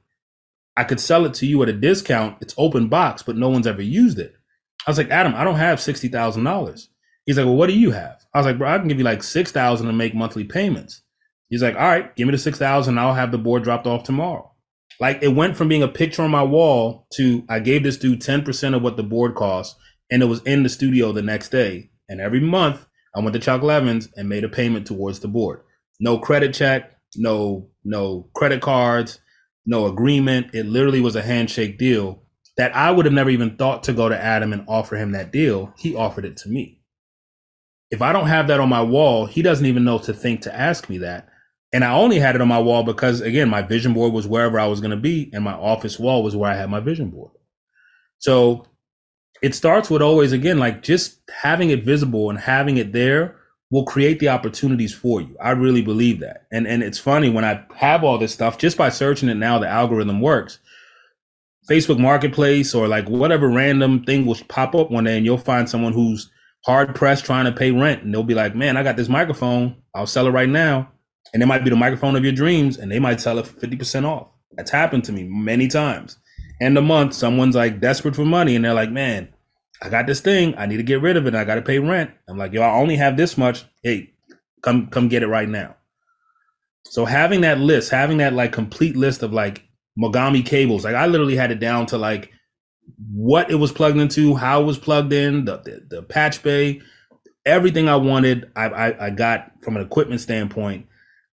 [0.77, 2.37] I could sell it to you at a discount.
[2.39, 4.35] It's open box, but no one's ever used it.
[4.85, 6.89] I was like, Adam, I don't have sixty thousand dollars.
[7.25, 8.23] He's like, Well, what do you have?
[8.33, 11.01] I was like, Bro, I can give you like six thousand and make monthly payments.
[11.49, 12.99] He's like, All right, give me the six thousand.
[12.99, 14.51] I'll have the board dropped off tomorrow.
[14.99, 18.21] Like it went from being a picture on my wall to I gave this dude
[18.21, 19.75] ten percent of what the board cost,
[20.11, 21.89] and it was in the studio the next day.
[22.07, 22.85] And every month,
[23.15, 25.61] I went to Chuck Levins and made a payment towards the board.
[25.99, 29.19] No credit check, no no credit cards
[29.67, 30.55] no agreement.
[30.55, 32.23] It literally was a handshake deal
[32.55, 35.31] that I would have never even thought to go to Adam and offer him that
[35.31, 35.73] deal.
[35.77, 36.79] He offered it to me.
[37.91, 40.55] If I don't have that on my wall, he doesn't even know to think to
[40.55, 41.29] ask me that.
[41.73, 44.59] And I only had it on my wall because, again, my vision board was wherever
[44.59, 47.09] I was going to be, and my office wall was where I had my vision
[47.09, 47.31] board.
[48.19, 48.65] So
[49.41, 53.35] it starts with always, again, like just having it visible and having it there
[53.69, 55.35] will create the opportunities for you.
[55.41, 56.45] I really believe that.
[56.51, 59.59] And and it's funny when I have all this stuff just by searching it now
[59.59, 60.59] the algorithm works.
[61.69, 65.69] Facebook Marketplace or like whatever random thing will pop up one day and you'll find
[65.69, 66.31] someone who's
[66.65, 69.75] hard pressed trying to pay rent and they'll be like, "Man, I got this microphone.
[69.93, 70.89] I'll sell it right now."
[71.33, 73.59] And it might be the microphone of your dreams and they might sell it for
[73.59, 74.27] 50% off.
[74.53, 76.17] That's happened to me many times.
[76.61, 79.27] End of month, someone's like desperate for money and they're like, "Man,
[79.81, 80.55] I got this thing.
[80.57, 81.35] I need to get rid of it.
[81.35, 82.11] I got to pay rent.
[82.27, 83.65] I'm like, yo, I only have this much.
[83.83, 84.13] Hey,
[84.61, 85.75] come come get it right now.
[86.85, 89.63] So having that list, having that like complete list of like
[89.99, 92.31] Mogami cables, like I literally had it down to like
[93.11, 96.81] what it was plugged into, how it was plugged in, the the, the patch bay,
[97.45, 100.87] everything I wanted, I, I I got from an equipment standpoint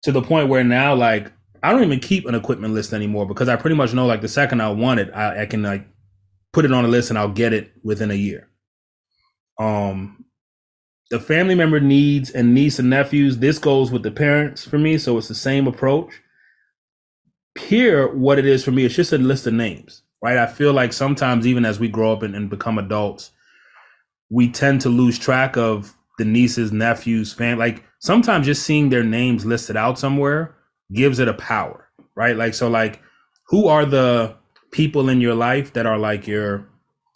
[0.04, 3.48] to the point where now like I don't even keep an equipment list anymore because
[3.48, 5.88] I pretty much know like the second I want it, I, I can like
[6.54, 8.50] put it on a list and I'll get it within a year.
[9.60, 10.26] Um,
[11.10, 13.38] the family member needs and niece and nephews.
[13.38, 16.14] This goes with the parents for me, so it's the same approach.
[17.60, 20.38] Here, what it is for me, it's just a list of names, right?
[20.38, 23.32] I feel like sometimes, even as we grow up and, and become adults,
[24.30, 27.60] we tend to lose track of the nieces, nephews, fam.
[27.60, 30.56] Like sometimes just seeing their names listed out somewhere
[30.92, 32.36] gives it a power, right?
[32.36, 33.02] Like so, like
[33.50, 34.36] who are the
[34.74, 36.68] people in your life that are like your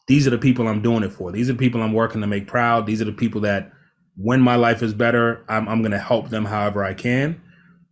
[0.07, 1.33] these are the people I'm doing it for.
[1.33, 2.85] These are the people I'm working to make proud.
[2.85, 3.73] These are the people that
[4.15, 7.41] when my life is better, I'm, I'm going to help them however I can.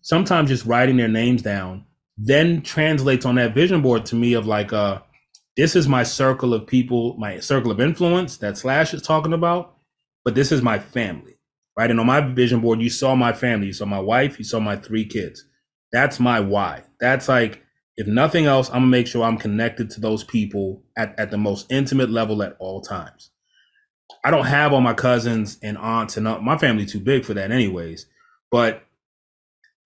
[0.01, 1.85] Sometimes just writing their names down
[2.17, 5.01] then translates on that vision board to me of like, uh,
[5.57, 9.75] this is my circle of people, my circle of influence that Slash is talking about,
[10.23, 11.37] but this is my family,
[11.77, 11.91] right?
[11.91, 14.59] And on my vision board, you saw my family, you saw my wife, you saw
[14.59, 15.43] my three kids.
[15.91, 16.83] That's my why.
[16.99, 17.64] That's like,
[17.97, 21.37] if nothing else, I'm gonna make sure I'm connected to those people at, at the
[21.37, 23.31] most intimate level at all times.
[24.23, 27.51] I don't have all my cousins and aunts and my family too big for that
[27.51, 28.07] anyways.
[28.51, 28.83] But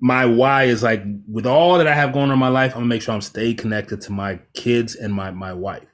[0.02, 2.82] my why is like with all that I have going on in my life, I'm
[2.82, 5.88] gonna make sure I'm stay connected to my kids and my my wife.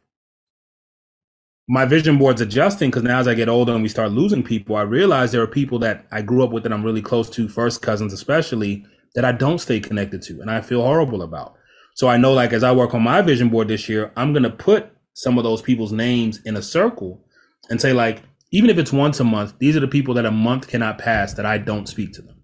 [1.67, 4.75] My vision board's adjusting because now as I get older and we start losing people,
[4.75, 7.49] I realize there are people that I grew up with that I'm really close to,
[7.49, 11.57] first cousins especially, that I don't stay connected to and I feel horrible about.
[11.95, 14.49] So I know like as I work on my vision board this year, I'm gonna
[14.49, 17.25] put some of those people's names in a circle
[17.69, 20.31] and say like, even if it's once a month, these are the people that a
[20.31, 22.43] month cannot pass that I don't speak to them.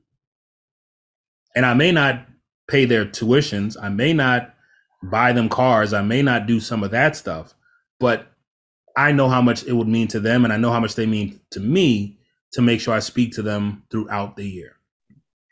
[1.54, 2.26] And I may not
[2.70, 4.54] pay their tuitions, I may not
[5.04, 7.54] buy them cars, I may not do some of that stuff,
[8.00, 8.32] but
[8.96, 11.06] I know how much it would mean to them and I know how much they
[11.06, 12.20] mean to me
[12.54, 14.78] to make sure I speak to them throughout the year.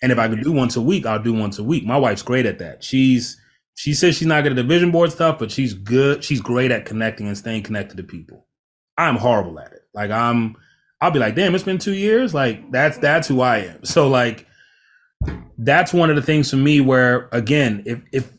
[0.02, 1.86] And if I could do once a week, I'll do once a week.
[1.86, 2.82] My wife's great at that.
[2.82, 3.38] She's
[3.80, 6.22] she says she's not good at the vision board stuff, but she's good.
[6.22, 8.46] She's great at connecting and staying connected to people.
[8.98, 9.84] I'm horrible at it.
[9.94, 10.58] Like I'm
[11.00, 12.34] I'll be like, damn, it's been two years.
[12.34, 13.86] Like that's that's who I am.
[13.86, 14.46] So like
[15.58, 18.30] that's one of the things for me where again, if if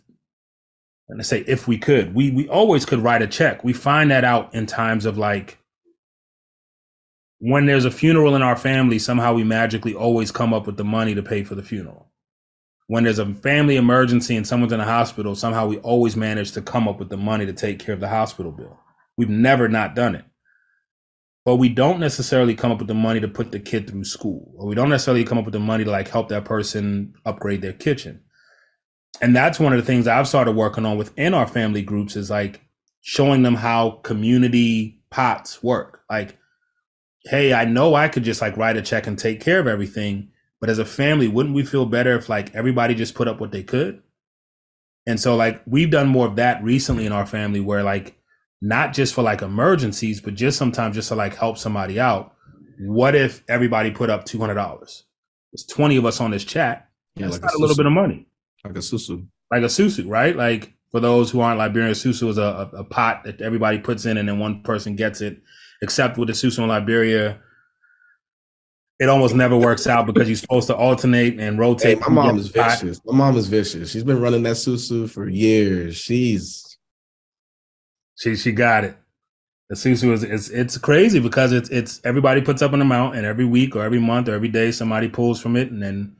[1.09, 3.65] and I say if we could, we we always could write a check.
[3.65, 5.57] We find that out in times of like
[7.39, 10.85] when there's a funeral in our family, somehow we magically always come up with the
[10.85, 12.10] money to pay for the funeral.
[12.91, 16.61] When there's a family emergency and someone's in a hospital, somehow we always manage to
[16.61, 18.81] come up with the money to take care of the hospital bill.
[19.17, 20.25] We've never not done it.
[21.45, 24.53] But we don't necessarily come up with the money to put the kid through school
[24.57, 27.63] or we don't necessarily come up with the money to like help that person upgrade
[27.63, 28.23] their kitchen.
[29.21, 32.29] And that's one of the things i've started working on within our family groups is
[32.29, 32.61] like
[33.03, 36.01] showing them how community pots work.
[36.11, 36.37] Like
[37.27, 40.31] hey i know i could just like write a check and take care of everything
[40.61, 43.53] but as a family wouldn't we feel better if like everybody just put up what
[43.53, 44.03] they could
[45.07, 48.21] and so like we've done more of that recently in our family where like
[48.61, 52.35] not just for like emergencies, but just sometimes just to like help somebody out.
[52.81, 55.05] What if everybody put up two hundred dollars?
[55.53, 56.89] There's twenty of us on this chat.
[57.17, 58.27] Yeah, like a, a little bit of money.
[58.65, 59.27] Like a susu.
[59.51, 60.37] Like a susu, right?
[60.37, 64.07] Like for those who aren't Liberian, susu is a, a, a, pot that everybody puts
[64.07, 65.41] in and then one person gets it.
[65.83, 67.41] Except with the susu in Liberia,
[69.01, 71.99] it almost never works out because you're supposed to alternate and rotate.
[71.99, 73.01] Hey, my mom is vicious.
[73.07, 73.91] My mom is vicious.
[73.91, 75.97] She's been running that susu for years.
[75.97, 76.79] She's
[78.17, 78.97] she she got it.
[79.71, 83.25] The susu is it's it's crazy because it's it's everybody puts up an amount and
[83.25, 86.15] every week or every month or every day somebody pulls from it and then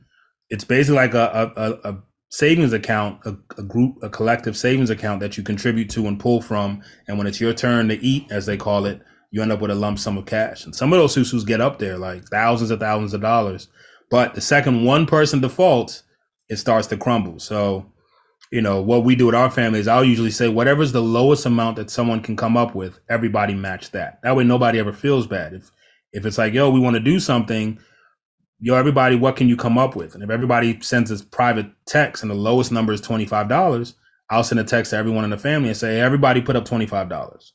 [0.49, 5.19] it's basically like a a, a savings account, a, a, group, a collective savings account
[5.19, 6.81] that you contribute to and pull from.
[7.07, 9.71] And when it's your turn to eat, as they call it, you end up with
[9.71, 10.65] a lump sum of cash.
[10.65, 13.69] And some of those susus get up there like thousands of thousands of dollars.
[14.09, 16.03] But the second one person defaults,
[16.49, 17.39] it starts to crumble.
[17.39, 17.85] So
[18.51, 21.45] you know what we do with our family is i'll usually say whatever's the lowest
[21.45, 25.25] amount that someone can come up with everybody match that that way nobody ever feels
[25.25, 25.71] bad if
[26.11, 27.79] if it's like yo we want to do something
[28.59, 32.23] yo everybody what can you come up with and if everybody sends this private text
[32.23, 33.93] and the lowest number is $25
[34.29, 37.51] i'll send a text to everyone in the family and say everybody put up $25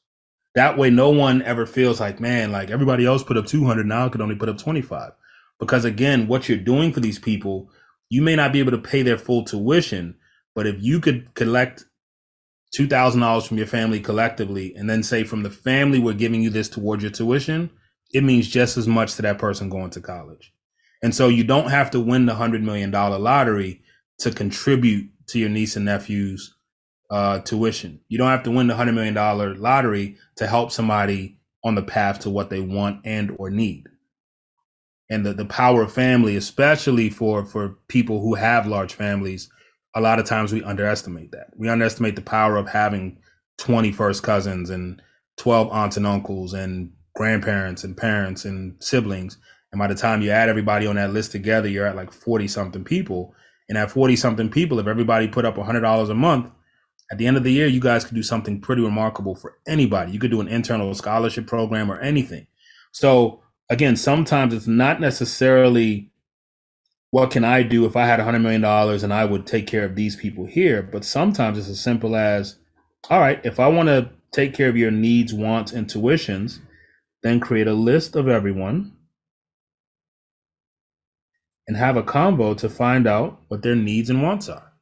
[0.57, 4.07] that way no one ever feels like man like everybody else put up 200 now
[4.07, 5.13] I could only put up 25
[5.61, 7.71] because again what you're doing for these people
[8.09, 10.17] you may not be able to pay their full tuition
[10.57, 11.85] but if you could collect
[12.75, 16.43] two thousand dollars from your family collectively, and then say from the family we're giving
[16.43, 17.71] you this towards your tuition,
[18.13, 20.53] it means just as much to that person going to college.
[21.03, 23.83] And so you don't have to win the hundred million dollar lottery
[24.19, 26.56] to contribute to your niece and nephew's
[27.11, 28.01] uh, tuition.
[28.09, 31.83] You don't have to win the hundred million dollar lottery to help somebody on the
[31.83, 33.87] path to what they want and or need.
[35.09, 39.49] And the, the power of family, especially for for people who have large families,
[39.95, 41.49] a lot of times we underestimate that.
[41.57, 43.19] We underestimate the power of having
[43.59, 45.01] 20 first cousins and
[45.39, 49.39] 12 aunts and uncles and grandparents and parents and siblings.
[49.73, 52.49] And by the time you add everybody on that list together, you're at like 40
[52.49, 53.35] something people.
[53.69, 56.51] And at 40 something people, if everybody put up $100 a month,
[57.11, 60.13] at the end of the year, you guys could do something pretty remarkable for anybody.
[60.13, 62.47] You could do an internal scholarship program or anything.
[62.93, 66.11] So, again, sometimes it's not necessarily
[67.11, 69.67] what can I do if I had a hundred million dollars and I would take
[69.67, 70.83] care of these people here?
[70.83, 72.59] But sometimes it's as simple as
[73.09, 76.59] all right, if I want to take care of your needs, wants, and tuitions,
[77.23, 78.93] then create a list of everyone
[81.69, 84.73] and have a combo to find out what their needs and wants are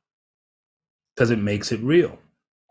[1.15, 2.19] because it makes it real.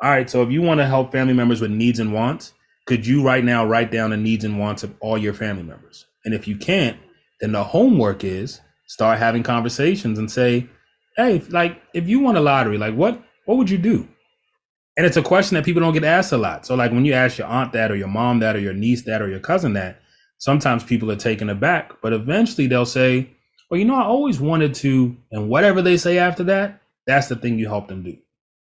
[0.02, 2.54] All right, so if you want to help family members with needs and wants,
[2.86, 6.06] could you right now write down the needs and wants of all your family members?
[6.26, 6.98] And if you can't,
[7.39, 10.68] then the homework is start having conversations and say,
[11.16, 14.08] hey, like if you won a lottery, like what what would you do?
[14.96, 16.66] And it's a question that people don't get asked a lot.
[16.66, 19.04] So like when you ask your aunt that or your mom that or your niece
[19.04, 20.00] that or your cousin that,
[20.38, 23.30] sometimes people are taken aback, but eventually they'll say,
[23.70, 27.36] well, you know, I always wanted to, and whatever they say after that, that's the
[27.36, 28.16] thing you help them do.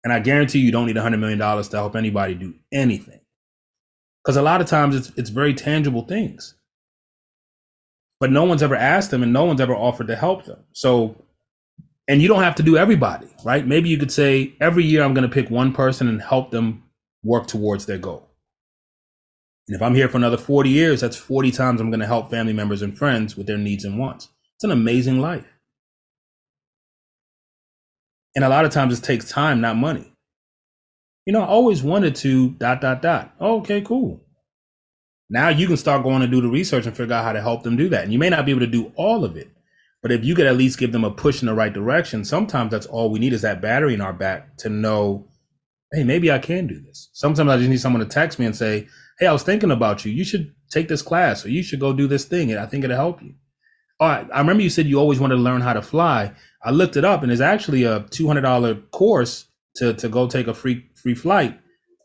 [0.04, 3.20] And I guarantee you don't need a hundred million dollars to help anybody do anything.
[4.24, 6.56] Because a lot of times it's it's very tangible things.
[8.20, 10.60] But no one's ever asked them and no one's ever offered to help them.
[10.74, 11.16] So
[12.08, 13.66] and you don't have to do everybody, right?
[13.66, 16.84] Maybe you could say every year I'm going to pick one person and help them
[17.24, 18.28] work towards their goal.
[19.68, 22.32] And if I'm here for another 40 years, that's 40 times I'm going to help
[22.32, 24.30] family members and friends with their needs and wants.
[24.56, 25.46] It's an amazing life.
[28.40, 30.14] And a lot of times it takes time, not money.
[31.26, 33.36] You know, I always wanted to dot, dot, dot.
[33.42, 34.24] Okay, cool.
[35.30, 37.64] Now you can start going to do the research and figure out how to help
[37.64, 38.06] them do that.
[38.06, 39.52] And you may not be able to do all of it,
[40.02, 42.72] but if you could at least give them a push in the right direction, sometimes
[42.72, 45.28] that's all we need is that battery in our back to know,
[45.92, 47.10] hey, maybe I can do this.
[47.12, 48.88] Sometimes I just need someone to text me and say,
[49.20, 50.14] hey, I was thinking about you.
[50.14, 52.52] You should take this class or you should go do this thing.
[52.52, 53.34] And I think it'll help you.
[54.06, 56.32] I remember you said you always wanted to learn how to fly.
[56.64, 60.54] I looked it up and it's actually a $200 course to, to go take a
[60.54, 61.60] free, free flight.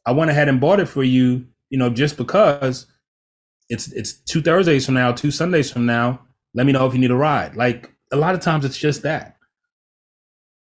[0.07, 2.86] I went ahead and bought it for you, you know, just because
[3.68, 6.20] it's, it's two Thursdays from now, two Sundays from now
[6.55, 7.57] let me know if you need a ride.
[7.57, 9.36] Like a lot of times it's just that.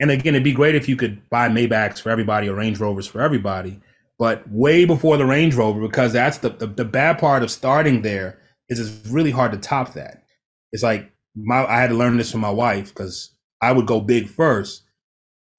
[0.00, 3.06] And again, it'd be great if you could buy Maybachs for everybody or Range Rovers
[3.06, 3.80] for everybody,
[4.18, 8.02] but way before the Range Rover, because that's the, the, the bad part of starting
[8.02, 8.38] there
[8.68, 10.24] is it's really hard to top that.
[10.72, 14.00] It's like my I had to learn this from my wife because I would go
[14.00, 14.84] big first.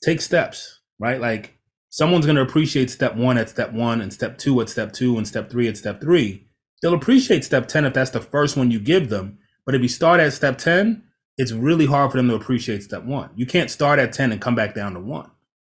[0.04, 1.20] Take steps, right?
[1.20, 1.58] Like
[1.90, 5.28] someone's gonna appreciate step one at step one and step two at step two and
[5.28, 6.48] step three at step three.
[6.82, 9.40] They'll appreciate step 10 if that's the first one you give them
[9.70, 11.04] but if you start at step 10,
[11.38, 13.30] it's really hard for them to appreciate step one.
[13.36, 15.30] You can't start at 10 and come back down to one.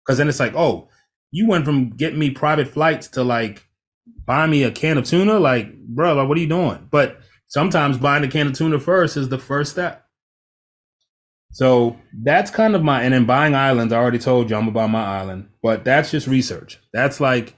[0.05, 0.89] Cause then it's like, oh,
[1.31, 3.69] you went from getting me private flights to like
[4.27, 5.39] buy me a can of tuna.
[5.39, 6.89] Like, bro, like, what are you doing?
[6.91, 10.05] But sometimes buying a can of tuna first is the first step.
[11.53, 14.91] So that's kind of my, and then buying islands, I already told you I'm about
[14.91, 16.81] my island, but that's just research.
[16.93, 17.55] That's like,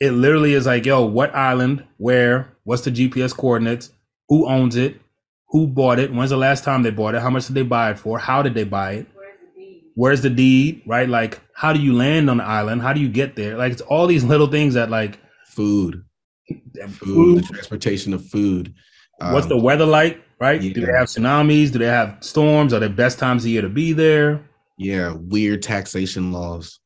[0.00, 3.90] it literally is like, yo, what island, where, what's the GPS coordinates,
[4.28, 5.00] who owns it,
[5.48, 7.90] who bought it, when's the last time they bought it, how much did they buy
[7.90, 9.06] it for, how did they buy it,
[9.94, 11.08] where's the deed, right?
[11.08, 12.82] Like, how do you land on the island?
[12.82, 13.56] How do you get there?
[13.56, 16.04] Like, it's all these little things that like food,
[16.48, 17.38] food, food.
[17.38, 18.74] the transportation of food.
[19.20, 20.60] What's um, the weather like, right?
[20.62, 20.72] Yeah.
[20.72, 21.72] Do they have tsunamis?
[21.72, 22.72] Do they have storms?
[22.72, 24.42] Are the best times of year to be there?
[24.78, 26.80] Yeah, weird taxation laws.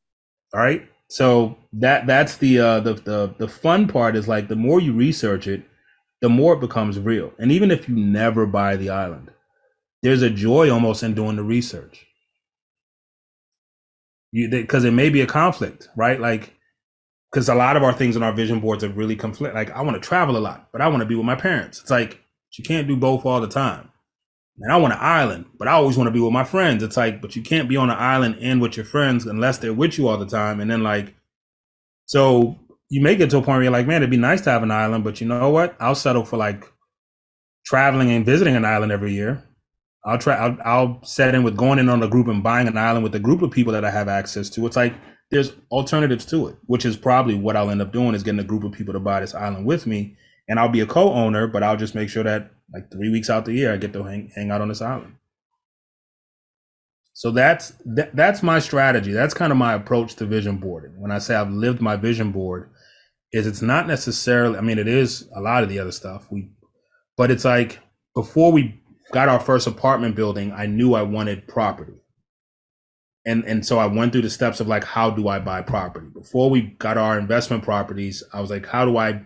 [0.53, 0.87] All right.
[1.07, 4.91] So that that's the uh the the the fun part is like the more you
[4.91, 5.63] research it,
[6.21, 7.31] the more it becomes real.
[7.39, 9.31] And even if you never buy the island,
[10.03, 12.05] there's a joy almost in doing the research.
[14.33, 16.19] Because it may be a conflict, right?
[16.19, 16.53] Like,
[17.31, 19.55] because a lot of our things on our vision boards are really conflict.
[19.55, 21.79] Like, I want to travel a lot, but I want to be with my parents.
[21.79, 22.19] It's like
[22.57, 23.89] you can't do both all the time.
[24.57, 26.81] And I want an island, but I always want to be with my friends.
[26.81, 29.73] It's like, but you can't be on an island and with your friends unless they're
[29.73, 30.61] with you all the time.
[30.61, 31.13] And then like,
[32.05, 32.57] so
[32.89, 34.63] you may get to a point where you're like, man, it'd be nice to have
[34.63, 35.75] an island, but you know what?
[35.79, 36.71] I'll settle for like
[37.65, 39.43] traveling and visiting an island every year.
[40.05, 40.35] I'll try.
[40.35, 43.15] I'll, I'll set in with going in on a group and buying an island with
[43.15, 44.65] a group of people that I have access to.
[44.67, 44.93] It's like
[45.31, 48.43] there's alternatives to it, which is probably what I'll end up doing is getting a
[48.43, 50.15] group of people to buy this island with me,
[50.47, 53.45] and I'll be a co-owner, but I'll just make sure that like three weeks out
[53.45, 55.15] the year I get to hang, hang out on this island.
[57.13, 59.13] So that's that, that's my strategy.
[59.13, 60.99] That's kind of my approach to vision boarding.
[60.99, 62.69] When I say I've lived my vision board,
[63.31, 64.57] is it's not necessarily.
[64.57, 66.49] I mean, it is a lot of the other stuff we,
[67.15, 67.79] but it's like
[68.15, 68.81] before we
[69.13, 71.93] got our first apartment building, I knew I wanted property,
[73.25, 76.07] and and so I went through the steps of like how do I buy property.
[76.13, 79.21] Before we got our investment properties, I was like, how do I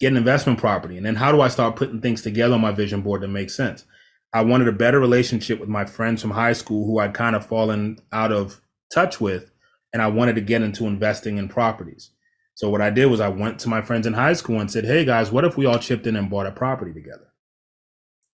[0.00, 2.72] get an investment property, and then how do I start putting things together on my
[2.72, 3.84] vision board that make sense.
[4.32, 7.46] I wanted a better relationship with my friends from high school who I'd kind of
[7.46, 8.60] fallen out of
[8.92, 9.50] touch with,
[9.92, 12.10] and I wanted to get into investing in properties.
[12.54, 14.84] So what I did was I went to my friends in high school and said,
[14.84, 17.32] "Hey guys, what if we all chipped in and bought a property together?"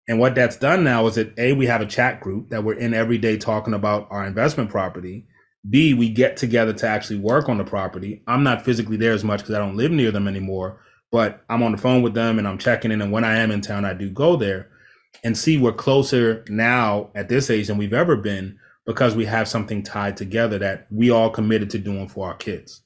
[0.08, 2.74] And what that's done now is that a we have a chat group that we're
[2.74, 5.26] in every day talking about our investment property,
[5.68, 8.22] B, we get together to actually work on the property.
[8.26, 10.80] I'm not physically there as much because I don't live near them anymore,
[11.12, 13.02] but I'm on the phone with them and I'm checking in.
[13.02, 14.70] And when I am in town, I do go there.
[15.22, 19.46] And see, we're closer now at this age than we've ever been because we have
[19.46, 22.82] something tied together that we all committed to doing for our kids.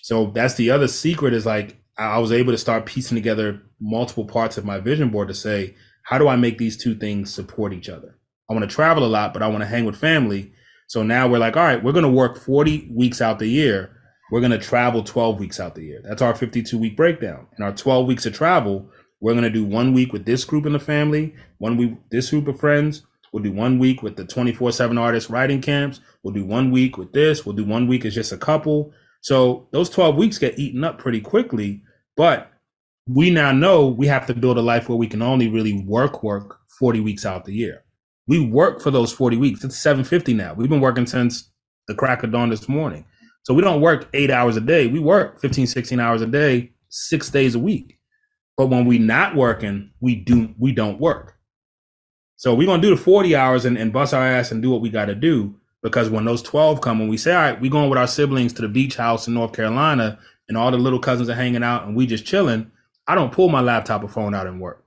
[0.00, 4.24] So that's the other secret is like I was able to start piecing together multiple
[4.24, 5.74] parts of my vision board to say,
[6.04, 8.18] how do I make these two things support each other?
[8.48, 10.52] I want to travel a lot, but I want to hang with family.
[10.86, 13.96] So now we're like, all right, we're going to work 40 weeks out the year.
[14.32, 16.00] We're going to travel 12 weeks out the year.
[16.02, 17.48] That's our 52 week breakdown.
[17.58, 18.88] In our 12 weeks of travel,
[19.20, 22.30] we're going to do one week with this group in the family, one week this
[22.30, 23.02] group of friends.
[23.30, 26.00] We'll do one week with the 24 7 artist writing camps.
[26.22, 27.44] We'll do one week with this.
[27.44, 28.94] We'll do one week as just a couple.
[29.20, 31.82] So those 12 weeks get eaten up pretty quickly.
[32.16, 32.50] But
[33.06, 36.22] we now know we have to build a life where we can only really work
[36.22, 37.84] work 40 weeks out the year.
[38.26, 39.62] We work for those 40 weeks.
[39.62, 40.54] It's 750 now.
[40.54, 41.50] We've been working since
[41.86, 43.04] the crack of dawn this morning.
[43.42, 44.86] So we don't work eight hours a day.
[44.86, 47.98] We work 15, 16 hours a day, six days a week.
[48.56, 51.36] But when we not working, we do we don't work.
[52.36, 54.80] So we're gonna do the 40 hours and, and bust our ass and do what
[54.80, 55.54] we gotta do.
[55.82, 58.52] Because when those 12 come, when we say, all right, we're going with our siblings
[58.52, 60.18] to the beach house in North Carolina,
[60.48, 62.70] and all the little cousins are hanging out and we just chilling,
[63.06, 64.84] I don't pull my laptop or phone out and work.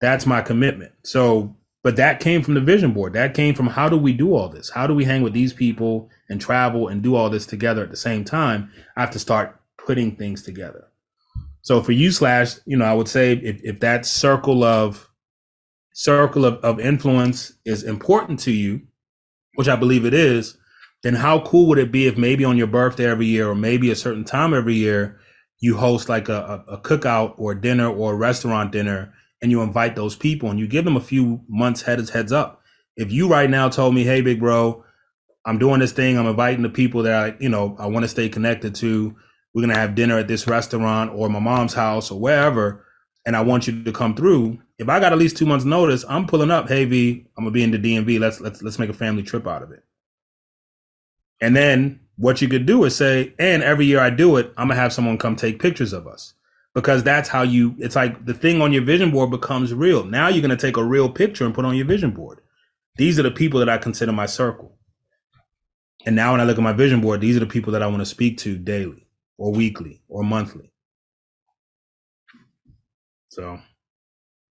[0.00, 0.92] That's my commitment.
[1.04, 3.12] So, but that came from the vision board.
[3.12, 4.70] That came from how do we do all this?
[4.70, 7.90] How do we hang with these people and travel and do all this together at
[7.90, 8.70] the same time?
[8.96, 10.86] I have to start putting things together.
[11.62, 15.10] So for you, slash, you know, I would say if, if that circle of
[15.92, 18.80] circle of, of influence is important to you,
[19.56, 20.56] which I believe it is,
[21.02, 23.90] then how cool would it be if maybe on your birthday every year or maybe
[23.90, 25.18] a certain time every year
[25.60, 29.12] you host like a, a, cookout or dinner or a restaurant dinner
[29.42, 32.62] and you invite those people and you give them a few months heads heads up.
[32.96, 34.84] If you right now told me, hey, big bro,
[35.44, 38.08] I'm doing this thing, I'm inviting the people that I, you know, I want to
[38.08, 39.14] stay connected to.
[39.54, 42.84] We're gonna have dinner at this restaurant or my mom's house or wherever,
[43.26, 44.60] and I want you to come through.
[44.78, 46.68] If I got at least two months notice, I'm pulling up.
[46.68, 48.20] Hey, V, I'm gonna be in the DMV.
[48.20, 49.82] Let's let's let's make a family trip out of it.
[51.40, 54.68] And then what you could do is say, and every year I do it, I'm
[54.68, 56.34] gonna have someone come take pictures of us
[56.74, 60.28] because that's how you it's like the thing on your vision board becomes real now
[60.28, 62.40] you're to take a real picture and put on your vision board
[62.96, 64.76] these are the people that i consider my circle
[66.06, 67.86] and now when i look at my vision board these are the people that i
[67.86, 69.06] want to speak to daily
[69.38, 70.72] or weekly or monthly
[73.28, 73.58] so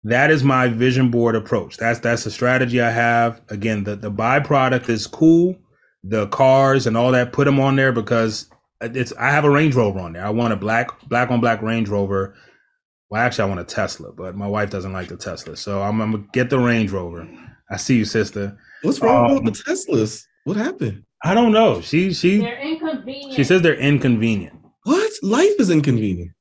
[0.04, 4.10] that is my vision board approach that's that's the strategy i have again the, the
[4.10, 5.56] byproduct is cool
[6.04, 8.48] the cars and all that put them on there because
[8.82, 10.26] it's I have a Range Rover on there.
[10.26, 12.34] I want a black black on black Range Rover.
[13.10, 16.00] Well, actually, I want a Tesla, but my wife doesn't like the Tesla, so I'm,
[16.00, 17.28] I'm gonna get the Range Rover.
[17.70, 18.58] I see you, sister.
[18.82, 20.24] What's wrong um, with the Teslas?
[20.44, 21.04] What happened?
[21.24, 21.80] I don't know.
[21.80, 23.34] She she they're inconvenient.
[23.34, 24.58] She says they're inconvenient.
[24.84, 25.12] What?
[25.22, 26.32] Life is inconvenient.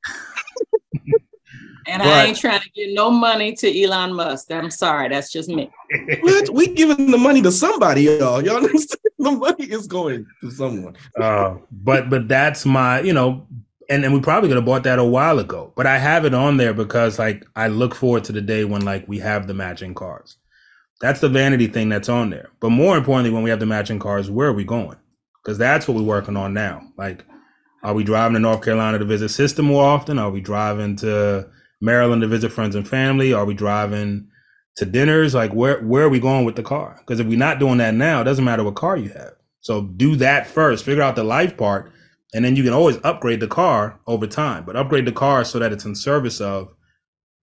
[1.86, 4.50] And but, I ain't trying to get no money to Elon Musk.
[4.52, 5.70] I'm sorry, that's just me.
[6.20, 6.48] what?
[6.50, 8.42] We giving the money to somebody, y'all.
[8.42, 9.00] Y'all understand?
[9.18, 10.96] The money is going to someone.
[11.20, 13.46] uh, but but that's my, you know,
[13.88, 15.72] and, and we probably could have bought that a while ago.
[15.76, 18.84] But I have it on there because like I look forward to the day when
[18.84, 20.36] like we have the matching cars.
[21.02, 22.48] That's the vanity thing that's on there.
[22.60, 24.96] But more importantly, when we have the matching cars, where are we going?
[25.42, 26.80] Because that's what we're working on now.
[26.96, 27.26] Like,
[27.82, 30.18] are we driving to North Carolina to visit sister more often?
[30.18, 31.50] Are we driving to
[31.80, 33.32] Maryland to visit friends and family?
[33.32, 34.28] Are we driving
[34.76, 35.34] to dinners?
[35.34, 36.96] Like where where are we going with the car?
[37.00, 39.32] Because if we're not doing that now, it doesn't matter what car you have.
[39.60, 40.84] So do that first.
[40.84, 41.90] Figure out the life part,
[42.32, 44.64] and then you can always upgrade the car over time.
[44.64, 46.72] But upgrade the car so that it's in service of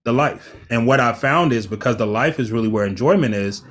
[0.06, 0.56] the life.
[0.70, 3.64] And what I found is because the life is really where enjoyment is,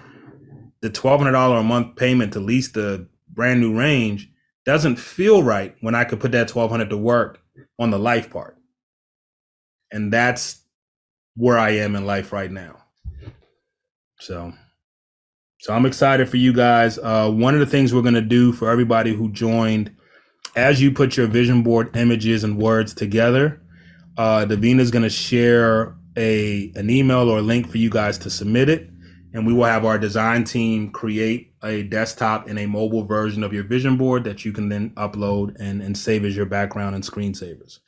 [0.81, 4.31] the twelve hundred dollar a month payment to lease the brand new range
[4.65, 7.41] doesn't feel right when I could put that twelve hundred to work
[7.79, 8.59] on the life part
[9.91, 10.63] and that's
[11.37, 12.77] where I am in life right now.
[14.21, 14.53] So,
[15.61, 16.99] so I'm excited for you guys.
[16.99, 19.95] Uh, one of the things we're gonna do for everybody who joined,
[20.57, 23.63] as you put your vision board images and words together,
[24.17, 28.69] uh, Davina's gonna share a an email or a link for you guys to submit
[28.69, 28.91] it,
[29.33, 33.53] and we will have our design team create a desktop and a mobile version of
[33.53, 37.05] your vision board that you can then upload and, and save as your background and
[37.05, 37.79] screensavers.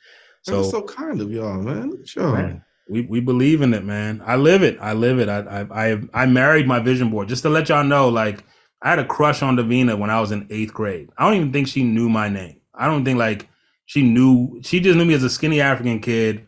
[0.43, 2.03] So so kind of y'all, man.
[2.05, 2.31] Sure.
[2.31, 4.23] Man, we we believe in it, man.
[4.25, 4.77] I live it.
[4.81, 5.29] I live it.
[5.29, 8.09] I I I, I married my vision board just to let y'all know.
[8.09, 8.43] Like
[8.81, 11.09] I had a crush on Davina when I was in eighth grade.
[11.17, 12.61] I don't even think she knew my name.
[12.73, 13.49] I don't think like
[13.85, 14.61] she knew.
[14.63, 16.47] She just knew me as a skinny African kid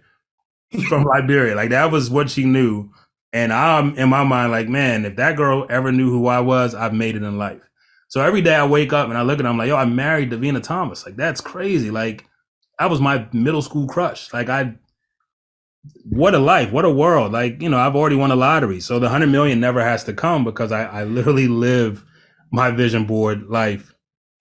[0.88, 1.56] from Liberia.
[1.56, 2.90] Like that was what she knew.
[3.32, 6.76] And I'm in my mind like, man, if that girl ever knew who I was,
[6.76, 7.62] I've made it in life.
[8.08, 10.30] So every day I wake up and I look at them like, yo, I married
[10.30, 11.06] Davina Thomas.
[11.06, 11.90] Like that's crazy.
[11.90, 12.26] Like
[12.78, 14.32] that was my middle school crush.
[14.34, 14.76] Like I,
[16.06, 17.32] what a life, what a world.
[17.32, 20.14] Like you know, I've already won a lottery, so the hundred million never has to
[20.14, 22.06] come because I, I literally live
[22.52, 23.94] my vision board life,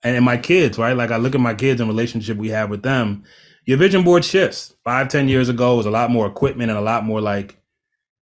[0.03, 0.97] and, and my kids, right?
[0.97, 3.25] Like I look at my kids and relationship we have with them.
[3.65, 4.75] Your vision board shifts.
[4.85, 7.61] Five, ten years ago, was a lot more equipment and a lot more like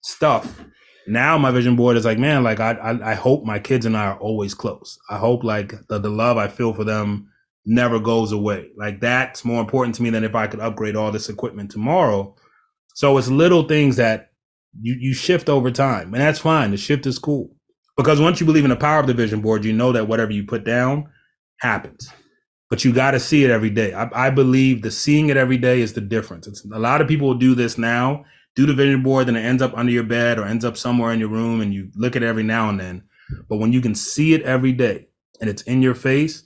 [0.03, 0.65] stuff
[1.07, 3.97] now my vision board is like, man, like I, I, I hope my kids and
[3.97, 4.99] I are always close.
[5.11, 7.29] I hope like the, the love I feel for them
[7.67, 8.71] never goes away.
[8.77, 12.35] Like that's more important to me than if I could upgrade all this equipment tomorrow.
[12.95, 14.31] So it's little things that
[14.81, 16.71] you you shift over time, and that's fine.
[16.71, 17.55] The shift is cool
[17.97, 20.33] because once you believe in the power of the vision board, you know that whatever
[20.33, 21.09] you put down
[21.61, 22.09] happens.
[22.71, 23.93] But you got to see it every day.
[23.93, 26.47] I, I believe the seeing it every day is the difference.
[26.47, 29.43] It's a lot of people will do this now do the vision board, then it
[29.43, 32.17] ends up under your bed or ends up somewhere in your room and you look
[32.17, 33.03] at it every now and then.
[33.49, 35.09] But when you can see it every day
[35.41, 36.45] and it's in your face,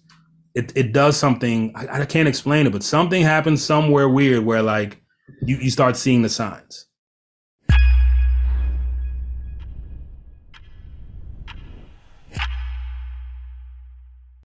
[0.55, 1.73] it, it does something.
[1.75, 5.03] I, I can't explain it, but something happens somewhere weird where like
[5.43, 6.87] you, you start seeing the signs.